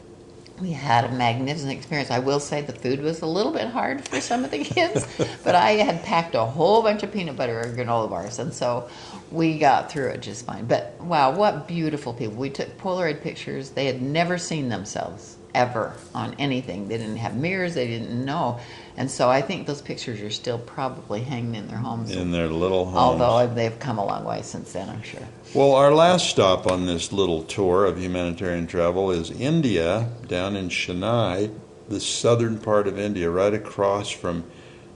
We 0.60 0.72
had 0.72 1.06
a 1.06 1.12
magnificent 1.12 1.72
experience. 1.72 2.10
I 2.10 2.18
will 2.18 2.40
say 2.40 2.60
the 2.60 2.74
food 2.74 3.00
was 3.00 3.22
a 3.22 3.26
little 3.26 3.52
bit 3.52 3.68
hard 3.68 4.06
for 4.06 4.20
some 4.20 4.44
of 4.44 4.50
the 4.50 4.62
kids, 4.62 5.06
but 5.44 5.54
I 5.54 5.72
had 5.72 6.04
packed 6.04 6.34
a 6.34 6.44
whole 6.44 6.82
bunch 6.82 7.02
of 7.02 7.12
peanut 7.12 7.36
butter 7.36 7.60
and 7.60 7.76
granola 7.78 8.10
bars, 8.10 8.38
and 8.38 8.52
so 8.52 8.88
we 9.30 9.58
got 9.58 9.90
through 9.90 10.08
it 10.08 10.20
just 10.20 10.44
fine. 10.44 10.66
But 10.66 11.00
wow, 11.00 11.30
what 11.34 11.66
beautiful 11.66 12.12
people! 12.12 12.36
We 12.36 12.50
took 12.50 12.76
Polaroid 12.78 13.22
pictures. 13.22 13.70
They 13.70 13.86
had 13.86 14.02
never 14.02 14.36
seen 14.36 14.68
themselves 14.68 15.38
ever 15.54 15.94
on 16.14 16.34
anything. 16.38 16.88
They 16.88 16.98
didn't 16.98 17.16
have 17.16 17.36
mirrors. 17.36 17.74
They 17.74 17.86
didn't 17.86 18.24
know, 18.24 18.60
and 19.00 19.10
so 19.10 19.30
I 19.30 19.40
think 19.40 19.66
those 19.66 19.80
pictures 19.80 20.20
are 20.20 20.28
still 20.28 20.58
probably 20.58 21.22
hanging 21.22 21.54
in 21.54 21.68
their 21.68 21.78
homes. 21.78 22.10
in 22.10 22.32
their 22.32 22.48
little 22.48 22.84
homes. 22.84 23.22
Although 23.22 23.54
they've 23.54 23.78
come 23.78 23.96
a 23.96 24.04
long 24.04 24.24
way 24.24 24.42
since 24.42 24.74
then, 24.74 24.90
I'm 24.90 25.02
sure. 25.02 25.26
Well, 25.54 25.72
our 25.72 25.90
last 25.90 26.28
stop 26.28 26.70
on 26.70 26.84
this 26.84 27.10
little 27.10 27.42
tour 27.44 27.86
of 27.86 27.98
humanitarian 27.98 28.66
travel 28.66 29.10
is 29.10 29.30
India, 29.30 30.10
down 30.28 30.54
in 30.54 30.68
Chennai, 30.68 31.50
the 31.88 31.98
southern 31.98 32.58
part 32.58 32.86
of 32.86 32.98
India, 32.98 33.30
right 33.30 33.54
across 33.54 34.10
from 34.10 34.44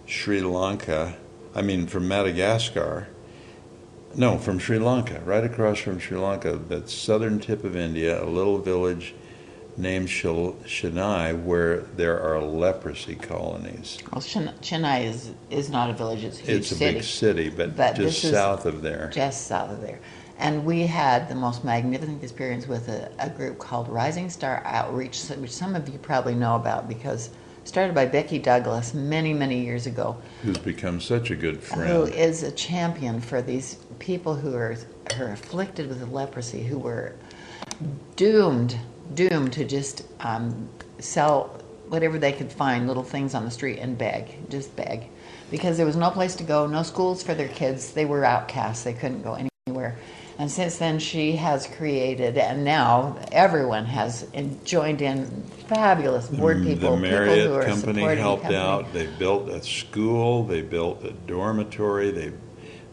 Sri 0.05 0.43
Lanka. 0.43 1.17
I 1.55 1.63
mean, 1.63 1.87
from 1.87 2.07
Madagascar. 2.07 3.09
No, 4.15 4.37
from 4.37 4.59
Sri 4.59 4.79
Lanka, 4.79 5.23
right 5.25 5.45
across 5.45 5.79
from 5.79 5.99
Sri 5.99 6.19
Lanka, 6.19 6.57
that 6.69 6.91
southern 6.91 7.41
tip 7.41 7.65
of 7.65 7.75
India, 7.75 8.23
a 8.23 8.29
little 8.29 8.59
village 8.59 9.15
named 9.77 10.09
Chennai, 10.09 11.43
where 11.43 11.79
there 11.97 12.21
are 12.21 12.41
leprosy 12.41 13.15
colonies. 13.15 13.99
Well, 14.13 14.23
Chen- 14.23 14.55
Chennai 14.61 15.05
is 15.05 15.33
is 15.51 15.71
not 15.71 15.91
a 15.91 15.93
village; 15.93 16.25
it's 16.25 16.41
a 16.41 16.43
huge 16.43 16.57
It's 16.59 16.73
a 16.73 16.75
city, 16.77 16.95
big 16.95 17.03
city, 17.05 17.49
but, 17.51 17.77
But 17.77 17.97
just 17.97 18.23
south 18.23 18.67
of 18.67 18.83
there. 18.83 19.11
just 19.13 19.47
south 19.47 19.71
of 19.71 19.81
there. 19.81 20.01
And 20.39 20.65
we 20.65 20.87
had 20.87 21.29
the 21.29 21.35
most 21.35 21.65
magnificent 21.65 22.23
experience 22.23 22.67
with 22.67 22.89
a, 22.89 23.11
a 23.21 23.31
group 23.31 23.59
called 23.59 23.89
Rising 23.89 24.29
Star 24.29 24.63
Outreach, 24.65 25.23
which 25.29 25.53
some 25.53 25.77
of 25.77 25.89
you 25.89 25.99
probably 25.99 26.35
know 26.35 26.57
about 26.57 26.89
because 26.89 27.31
started 27.63 27.95
by 27.95 28.05
Becky 28.07 28.39
Douglas 28.39 28.95
many, 28.95 29.33
many 29.33 29.65
years 29.65 29.87
ago, 29.87 30.17
Who's 30.43 30.59
become 30.59 31.01
such 31.01 31.31
a 31.31 31.37
good 31.37 31.63
friend. 31.63 31.89
Who 31.89 32.03
is 32.05 32.43
a 32.43 32.53
champion 32.53 33.21
for 33.21 33.41
these 33.43 33.77
people 34.01 34.35
who 34.35 34.55
are, 34.55 34.77
who 35.17 35.25
are 35.25 35.33
afflicted 35.33 35.89
with 35.89 36.07
leprosy, 36.11 36.65
who 36.65 36.79
were 36.79 37.15
doomed, 38.17 38.79
doomed 39.13 39.53
to 39.55 39.65
just 39.65 40.03
um, 40.21 40.69
sell 40.99 41.61
whatever 41.89 42.19
they 42.19 42.33
could 42.33 42.51
find, 42.51 42.87
little 42.87 43.03
things 43.03 43.35
on 43.35 43.45
the 43.45 43.51
street, 43.51 43.79
and 43.79 43.99
beg, 43.99 44.51
just 44.51 44.75
beg, 44.77 45.09
because 45.51 45.77
there 45.77 45.87
was 45.87 45.97
no 45.97 46.11
place 46.11 46.35
to 46.37 46.45
go, 46.45 46.67
no 46.67 46.83
schools 46.83 47.23
for 47.23 47.35
their 47.35 47.49
kids. 47.49 47.93
They 47.93 48.05
were 48.05 48.25
outcasts; 48.25 48.85
they 48.85 48.95
couldn't 48.95 49.23
go 49.23 49.39
anywhere. 49.67 49.97
And 50.37 50.51
since 50.51 50.79
then, 50.79 50.99
she 50.99 51.37
has 51.37 51.67
created, 51.67 52.37
and 52.37 52.65
now 52.65 53.17
everyone 53.31 53.85
has 53.85 54.25
in, 54.33 54.65
joined 54.65 55.03
in. 55.03 55.45
Fabulous 55.69 56.29
board 56.29 56.59
people, 56.59 56.69
the 56.69 56.75
people 56.75 56.97
who 56.97 57.03
Marriott 57.03 57.51
are 57.51 57.65
company 57.65 58.01
supporting 58.01 58.17
the 58.17 58.23
helped 58.23 58.43
company. 58.43 58.63
out. 58.63 58.93
They 58.93 59.07
built 59.07 59.49
a 59.49 59.63
school. 59.63 60.45
They 60.45 60.61
built 60.61 61.03
a 61.05 61.13
dormitory. 61.13 62.11
They, 62.11 62.33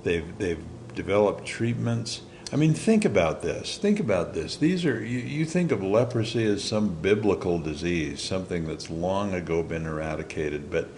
they've 0.04 0.38
they've 0.38 0.64
developed 0.96 1.46
treatments. 1.46 2.22
I 2.54 2.58
mean, 2.58 2.74
think 2.74 3.06
about 3.06 3.42
this. 3.42 3.78
Think 3.78 4.00
about 4.00 4.34
this. 4.34 4.58
These 4.58 4.86
are 4.86 5.04
you, 5.04 5.20
you 5.20 5.46
think 5.46 5.72
of 5.72 5.82
leprosy 5.82 6.44
as 6.46 6.64
some 6.64 6.90
biblical 7.02 7.60
disease, 7.60 8.22
something 8.22 8.66
that's 8.68 8.90
long 8.90 9.34
ago 9.34 9.64
been 9.64 9.86
eradicated, 9.86 10.70
but 10.70 10.90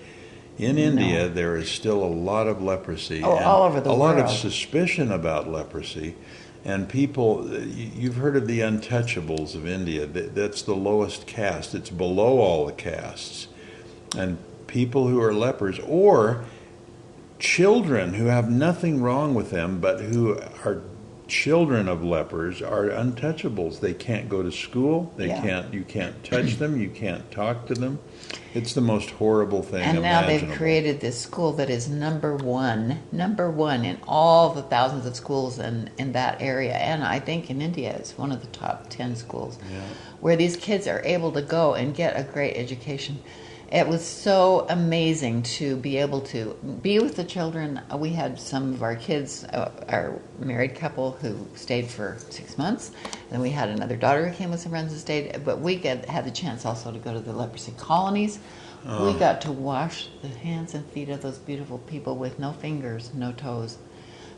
in 0.57 0.77
India 0.77 1.27
there 1.29 1.55
is 1.55 1.69
still 1.69 2.03
a 2.03 2.05
lot 2.09 2.47
of 2.47 2.61
leprosy. 2.61 3.21
Oh, 3.23 3.35
and 3.35 3.45
all 3.45 3.63
over 3.63 3.79
the 3.81 3.91
a 3.91 3.93
lot 3.93 4.17
of 4.19 4.29
suspicion 4.31 5.11
about 5.11 5.47
leprosy. 5.47 6.15
And 6.65 6.87
people, 6.89 7.47
you- 7.51 7.91
you've 7.95 8.15
heard 8.15 8.35
of 8.35 8.47
the 8.47 8.61
untouchables 8.61 9.53
of 9.53 9.67
India. 9.67 10.05
That's 10.07 10.61
the 10.63 10.75
lowest 10.75 11.27
caste. 11.27 11.75
It's 11.75 11.89
below 11.89 12.39
all 12.39 12.65
the 12.65 12.71
castes. 12.71 13.47
And 14.17 14.37
people 14.67 15.07
who 15.07 15.21
are 15.21 15.33
lepers, 15.33 15.79
or 15.87 16.45
children 17.37 18.13
who 18.13 18.25
have 18.27 18.49
nothing 18.49 19.01
wrong 19.01 19.33
with 19.35 19.51
them, 19.51 19.79
but 19.79 19.99
who 20.01 20.39
are 20.63 20.81
children 21.33 21.89
of 21.89 22.03
lepers, 22.03 22.61
are 22.61 22.89
untouchables. 22.89 23.79
They 23.79 23.95
can't 23.95 24.29
go 24.29 24.43
to 24.43 24.51
school. 24.51 25.11
They 25.17 25.29
Yeah. 25.29 25.41
can't. 25.41 25.73
You 25.73 25.83
can't 25.83 26.23
touch 26.23 26.59
them. 26.59 26.79
You 26.79 26.89
can't 26.89 27.29
talk 27.31 27.65
to 27.67 27.73
them. 27.73 27.97
It's 28.53 28.73
the 28.73 28.81
most 28.81 29.09
horrible 29.09 29.63
thing 29.63 29.81
And 29.81 30.03
now 30.03 30.27
they've 30.27 30.47
created 30.51 30.99
this 30.99 31.19
school 31.19 31.51
that 31.53 31.71
is 31.71 31.89
number 31.89 32.35
one, 32.35 32.99
number 33.11 33.49
one 33.49 33.83
in 33.83 33.97
all 34.07 34.51
the 34.51 34.61
thousands 34.61 35.07
of 35.07 35.15
schools 35.15 35.57
in, 35.57 35.89
in 35.97 36.11
that 36.11 36.39
area. 36.39 36.73
And 36.75 37.03
I 37.03 37.19
think 37.19 37.49
in 37.49 37.63
India 37.63 37.95
it's 37.97 38.15
one 38.15 38.31
of 38.31 38.41
the 38.41 38.47
top 38.47 38.91
10 38.91 39.15
schools 39.15 39.57
where 40.21 40.35
these 40.35 40.55
kids 40.55 40.87
are 40.87 41.01
able 41.03 41.31
to 41.31 41.41
go 41.41 41.73
and 41.73 41.95
get 41.95 42.15
a 42.15 42.23
great 42.23 42.55
education. 42.55 43.17
It 43.73 43.87
was 43.87 44.05
so 44.05 44.67
amazing 44.69 45.41
to 45.57 45.75
be 45.77 45.97
able 45.97 46.21
to 46.21 46.55
be 46.83 46.99
with 46.99 47.15
the 47.15 47.23
children. 47.23 47.81
We 47.95 48.09
had 48.09 48.39
some 48.39 48.71
of 48.71 48.83
our 48.83 48.95
kids, 48.95 49.45
uh, 49.45 49.71
our 49.89 50.21
married 50.37 50.75
couple 50.75 51.13
who 51.13 51.47
stayed 51.55 51.87
for 51.87 52.17
six 52.29 52.55
months, 52.55 52.91
and 53.31 53.41
we 53.41 53.49
had 53.49 53.69
another 53.69 53.95
daughter 53.95 54.27
who 54.27 54.35
came 54.35 54.51
with 54.51 54.59
some 54.59 54.73
friends 54.73 54.91
and 54.91 55.01
stayed. 55.01 55.43
But 55.43 55.59
we 55.59 55.75
get, 55.75 56.05
had 56.05 56.23
the 56.23 56.29
chance 56.29 56.67
also 56.67 56.91
to 56.91 56.99
go 56.99 57.13
to 57.13 57.19
the 57.19 57.33
leprosy 57.33 57.73
colonies. 57.75 58.37
We 58.85 59.13
got 59.13 59.41
to 59.41 59.51
wash 59.51 60.09
the 60.21 60.27
hands 60.27 60.75
and 60.75 60.85
feet 60.91 61.09
of 61.09 61.23
those 61.23 61.39
beautiful 61.39 61.79
people 61.79 62.15
with 62.15 62.37
no 62.37 62.51
fingers, 62.51 63.11
no 63.15 63.31
toes. 63.31 63.79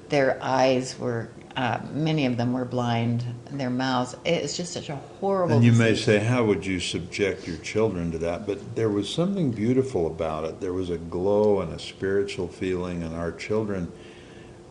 Their 0.10 0.38
eyes 0.42 0.98
were, 1.00 1.30
uh, 1.56 1.80
many 1.92 2.26
of 2.26 2.38
them 2.38 2.54
were 2.54 2.66
blind. 2.66 3.24
Their 3.52 3.70
mouths. 3.70 4.16
It's 4.26 4.56
just 4.56 4.74
such 4.74 4.90
a 4.90 4.96
horrible. 4.96 5.56
And 5.56 5.64
you 5.64 5.72
may 5.72 5.96
say, 5.96 6.20
how 6.20 6.44
would 6.46 6.66
you 6.66 6.80
subject 6.80 7.48
your 7.48 7.58
children 7.58 8.12
to 8.12 8.18
that? 8.20 8.46
But 8.46 8.76
there 8.76 8.90
was 8.90 9.10
something 9.10 9.52
beautiful 9.52 10.08
about 10.08 10.44
it. 10.46 10.62
There 10.62 10.74
was 10.74 10.90
a 10.90 10.98
glow 10.98 11.62
and 11.62 11.74
a 11.74 11.80
spiritual 11.80 12.48
feeling, 12.48 13.04
and 13.04 13.16
our 13.16 13.32
children 13.32 13.92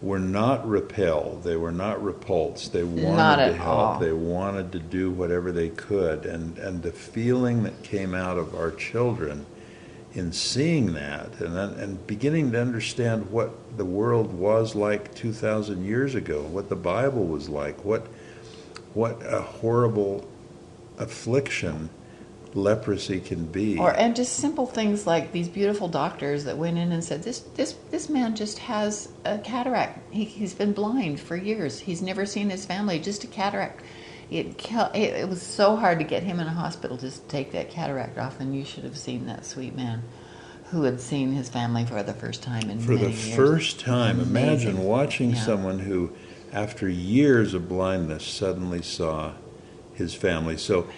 were 0.03 0.19
not 0.19 0.69
repelled. 0.69 1.43
They 1.43 1.57
were 1.57 1.73
not 1.73 2.03
repulsed. 2.05 2.73
They 2.73 2.85
wanted 2.85 3.49
to 3.49 3.55
help. 3.55 3.79
all. 3.79 3.99
They 3.99 4.13
wanted 4.13 4.71
to 4.73 4.79
do 4.79 5.11
whatever 5.11 5.51
they 5.51 5.71
could. 5.71 6.27
And, 6.27 6.59
and 6.59 6.83
the 6.83 6.93
feeling 6.93 7.63
that 7.63 7.83
came 7.83 8.15
out 8.15 8.37
of 8.37 8.55
our 8.55 8.71
children 8.71 9.47
in 10.15 10.33
seeing 10.33 10.95
that 10.95 11.41
and, 11.41 11.57
and 11.57 12.07
beginning 12.07 12.53
to 12.53 12.61
understand 12.61 13.31
what 13.31 13.51
the 13.77 13.85
world 13.85 14.33
was 14.33 14.75
like 14.75 15.15
2,000 15.15 15.85
years 15.85 16.15
ago, 16.15 16.43
what 16.43 16.69
the 16.69 16.77
Bible 16.77 17.25
was 17.25 17.49
like, 17.49 17.85
what, 17.85 18.07
what 18.95 19.21
a 19.25 19.43
horrible 19.43 20.27
affliction 20.99 21.91
leprosy 22.55 23.21
can 23.21 23.45
be. 23.47 23.79
Or 23.79 23.91
and 23.97 24.15
just 24.15 24.35
simple 24.35 24.67
things 24.67 25.07
like 25.07 25.33
these 25.33 25.49
beautiful 25.49 25.89
doctors 25.89 26.45
that 26.45 26.57
went 26.57 26.79
in 26.79 26.93
and 26.93 27.03
said 27.03 27.25
this 27.25 27.41
this 27.57 27.75
this 27.91 28.09
man 28.09 28.37
just 28.37 28.61
has 28.61 29.09
a 29.25 29.39
cataract. 29.39 29.99
He, 30.13 30.25
he's 30.25 30.55
been 30.55 30.73
blind 30.73 31.19
for 31.19 31.37
years. 31.37 31.81
He's 31.81 32.01
never 32.01 32.25
seen 32.25 32.51
his 32.51 32.65
family. 32.65 33.01
Just 33.01 33.25
a 33.25 33.27
cataract. 33.27 33.83
It, 34.35 34.67
it 34.95 35.15
it 35.15 35.29
was 35.29 35.41
so 35.41 35.77
hard 35.77 35.99
to 36.01 36.05
get 36.05 36.25
him 36.25 36.41
in 36.41 36.47
a 36.49 36.53
hospital 36.53 36.97
just 36.97 37.23
to 37.23 37.29
take 37.29 37.53
that 37.53 37.71
cataract 37.71 38.19
off. 38.19 38.41
And 38.41 38.55
you 38.55 38.65
should 38.65 38.83
have 38.85 38.99
seen 38.99 39.27
that 39.27 39.47
sweet 39.47 39.77
man 39.77 40.03
who 40.71 40.83
had 40.83 41.01
seen 41.01 41.33
his 41.33 41.49
family 41.49 41.85
for 41.87 42.03
the 42.03 42.13
first 42.15 42.43
time 42.43 42.69
in 42.69 42.81
For 42.81 42.97
the 42.97 43.11
years. 43.11 43.35
first 43.37 43.79
time, 43.79 44.19
Amazing. 44.19 44.31
imagine 44.37 44.85
watching 44.85 45.31
Yeah. 45.31 45.37
someone 45.45 45.79
who, 45.79 46.11
after 46.53 46.89
years 46.89 47.55
of 47.55 47.69
blindness, 47.69 48.25
suddenly 48.25 48.83
saw 48.83 49.33
his 49.95 50.15
family. 50.15 50.57
So, 50.57 50.89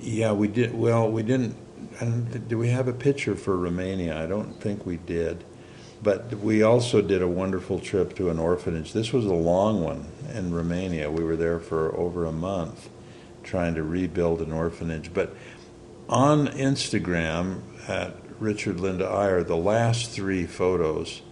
yeah, 0.00 0.32
we 0.32 0.48
did. 0.48 0.74
Well, 0.74 1.10
we 1.10 1.22
didn't. 1.22 1.56
Do 2.48 2.56
we 2.56 2.68
have 2.68 2.88
a 2.88 2.92
picture 2.92 3.34
for 3.34 3.56
Romania? 3.56 4.22
I 4.22 4.26
don't 4.26 4.58
think 4.60 4.86
we 4.86 4.96
did. 4.96 5.44
But 6.02 6.32
we 6.34 6.62
also 6.62 7.02
did 7.02 7.22
a 7.22 7.28
wonderful 7.28 7.80
trip 7.80 8.14
to 8.16 8.30
an 8.30 8.38
orphanage. 8.38 8.92
This 8.92 9.12
was 9.12 9.24
a 9.24 9.34
long 9.34 9.82
one 9.82 10.06
in 10.32 10.54
Romania. 10.54 11.10
We 11.10 11.24
were 11.24 11.36
there 11.36 11.58
for 11.58 11.94
over 11.96 12.24
a 12.24 12.32
month 12.32 12.88
trying 13.42 13.74
to 13.74 13.82
rebuild 13.82 14.40
an 14.40 14.52
orphanage. 14.52 15.12
But 15.12 15.34
on 16.08 16.48
Instagram 16.48 17.60
at 17.88 18.14
Richard 18.38 18.78
Linda 18.78 19.06
Eyre, 19.06 19.42
the 19.42 19.56
last 19.56 20.10
three 20.10 20.46
photos 20.46 21.22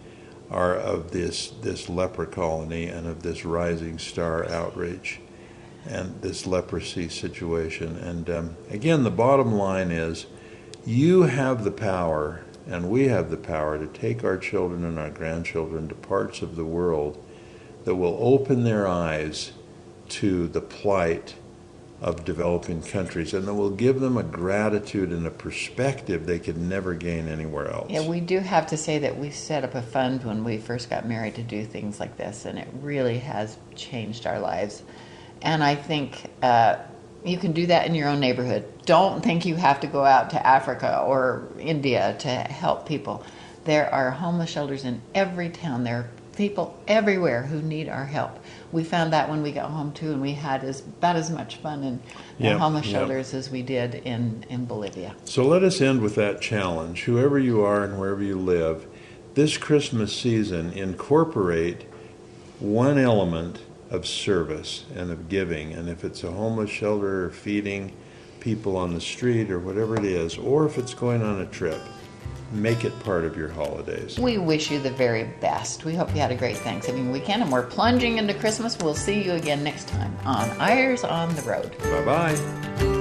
are 0.50 0.76
of 0.76 1.11
this 1.11 1.48
this 1.62 1.88
leper 1.88 2.26
colony 2.26 2.87
and 2.87 3.07
of 3.07 3.22
this 3.22 3.44
rising 3.44 3.98
star 3.98 4.48
outreach 4.48 5.20
and 5.88 6.20
this 6.22 6.46
leprosy 6.46 7.09
situation. 7.09 7.96
And 7.96 8.31
um, 8.31 8.57
again, 8.70 9.05
the 9.05 9.11
bottom 9.11 9.52
line 9.52 9.90
is, 9.90 10.26
you 10.85 11.22
have 11.22 11.64
the 11.64 11.70
power, 11.70 12.42
and 12.66 12.90
we 12.90 13.09
have 13.09 13.31
the 13.31 13.37
power 13.37 13.79
to 13.79 13.87
take 13.87 14.24
our 14.24 14.37
children 14.37 14.85
and 14.85 14.98
our 14.98 15.11
grandchildren 15.11 15.88
to 15.88 15.94
parts 15.94 16.42
of 16.42 16.57
the 16.57 16.64
world 16.64 17.22
that 17.85 17.94
will 17.94 18.18
open 18.20 18.64
their 18.64 18.87
eyes 18.87 19.52
to 20.09 20.48
the 20.48 20.61
plight 20.61 21.35
of 22.00 22.24
developing 22.24 22.83
countries 22.83 23.33
and 23.33 23.48
that 23.48 23.55
will 23.55 23.70
give 23.70 24.00
them 24.00 24.18
a 24.18 24.22
gratitude 24.22 25.11
and 25.11 25.26
a 25.26 25.31
perspective 25.31 26.26
they 26.26 26.38
could 26.38 26.57
never 26.57 26.92
gain 26.92 27.26
anywhere 27.26 27.70
else. 27.70 27.90
Yeah, 27.90 28.07
we 28.07 28.20
do 28.20 28.38
have 28.40 28.66
to 28.68 28.76
say 28.76 28.98
that 28.98 29.16
we 29.16 29.31
set 29.31 29.64
up 29.64 29.74
a 29.74 29.83
fund 29.83 30.22
when 30.24 30.44
we 30.44 30.59
first 30.59 30.90
got 30.90 31.07
married 31.07 31.37
to 31.37 31.42
do 31.42 31.64
things 31.64 31.98
like 31.98 32.16
this, 32.18 32.44
and 32.44 32.59
it 32.59 32.68
really 32.83 33.18
has 33.18 33.57
changed 33.74 34.26
our 34.26 34.38
lives. 34.38 34.83
And 35.40 35.64
I 35.64 35.74
think 35.74 36.31
uh, 36.42 36.76
you 37.29 37.39
can 37.39 37.53
do 37.53 37.67
that 37.67 37.87
in 37.87 37.95
your 37.95 38.09
own 38.09 38.21
neighborhood. 38.21 38.65
Don't 38.85 39.23
think 39.23 39.45
you 39.45 39.57
have 39.57 39.81
to 39.81 39.87
go 39.87 40.05
out 40.05 40.31
to 40.31 40.47
Africa 40.47 41.01
or 41.01 41.49
India 41.59 42.17
to 42.21 42.29
help 42.29 42.87
people. 42.87 43.25
There 43.65 43.93
are 43.93 44.11
homeless 44.11 44.51
shelters 44.51 44.85
in 44.85 45.03
every 45.15 45.51
town. 45.51 45.85
There 45.85 45.97
are 45.97 46.11
people 46.37 46.79
everywhere 46.87 47.43
who 47.43 47.61
need 47.62 47.89
our 47.89 48.05
help. 48.05 48.39
We 48.71 48.85
found 48.85 49.12
that 49.12 49.29
when 49.29 49.43
we 49.43 49.53
got 49.53 49.71
home 49.71 49.93
too, 49.93 50.12
and 50.12 50.21
we 50.21 50.33
had 50.33 50.62
as, 50.62 50.81
about 50.81 51.17
as 51.17 51.31
much 51.31 51.57
fun 51.57 51.83
in 51.83 52.01
the 52.39 52.59
homeless 52.59 52.87
yeah. 52.87 52.99
shelters 52.99 53.35
as 53.35 53.51
we 53.51 53.62
did 53.62 53.95
in, 53.95 54.45
in 54.49 54.67
Bolivia. 54.67 55.15
So 55.25 55.45
let 55.45 55.62
us 55.62 55.81
end 55.81 56.03
with 56.03 56.15
that 56.17 56.41
challenge. 56.41 57.05
Whoever 57.05 57.39
you 57.39 57.62
are 57.62 57.83
and 57.83 57.99
wherever 57.99 58.23
you 58.23 58.39
live, 58.39 58.87
this 59.35 59.57
Christmas 59.57 60.15
season, 60.15 60.73
incorporate 60.73 61.83
one 62.61 62.99
element 62.99 63.61
of 63.90 64.07
service 64.07 64.85
and 64.94 65.11
of 65.11 65.29
giving. 65.29 65.72
And 65.72 65.88
if 65.88 66.05
it's 66.05 66.25
a 66.25 66.31
homeless 66.31 66.70
shelter 66.70 67.27
or 67.27 67.31
feeding 67.31 67.92
people 68.40 68.77
on 68.77 68.94
the 68.94 69.01
street 69.01 69.51
or 69.51 69.59
whatever 69.59 69.96
it 69.96 70.05
is, 70.05 70.38
or 70.38 70.66
if 70.66 70.79
it's 70.79 70.94
going 70.94 71.22
on 71.22 71.40
a 71.40 71.46
trip, 71.46 71.81
make 72.53 72.85
it 72.85 72.99
part 73.01 73.25
of 73.25 73.37
your 73.37 73.49
holidays. 73.49 74.18
We 74.18 74.38
wish 74.38 74.70
you 74.70 74.81
the 74.81 74.90
very 74.90 75.25
best. 75.40 75.85
We 75.85 75.94
hope 75.94 76.14
you 76.14 76.20
had 76.20 76.31
a 76.31 76.37
great 76.37 76.57
Thanksgiving 76.59 77.11
weekend 77.11 77.42
and 77.42 77.51
we're 77.51 77.66
plunging 77.66 78.18
into 78.18 78.35
Christmas. 78.35 78.79
We'll 78.79 78.94
see 78.94 79.22
you 79.22 79.33
again 79.33 79.64
next 79.64 79.88
time 79.88 80.16
on 80.25 80.49
Eyres 80.61 81.05
on 81.05 81.35
the 81.35 81.42
Road. 81.42 81.77
Bye 81.79 82.05
bye. 82.05 82.96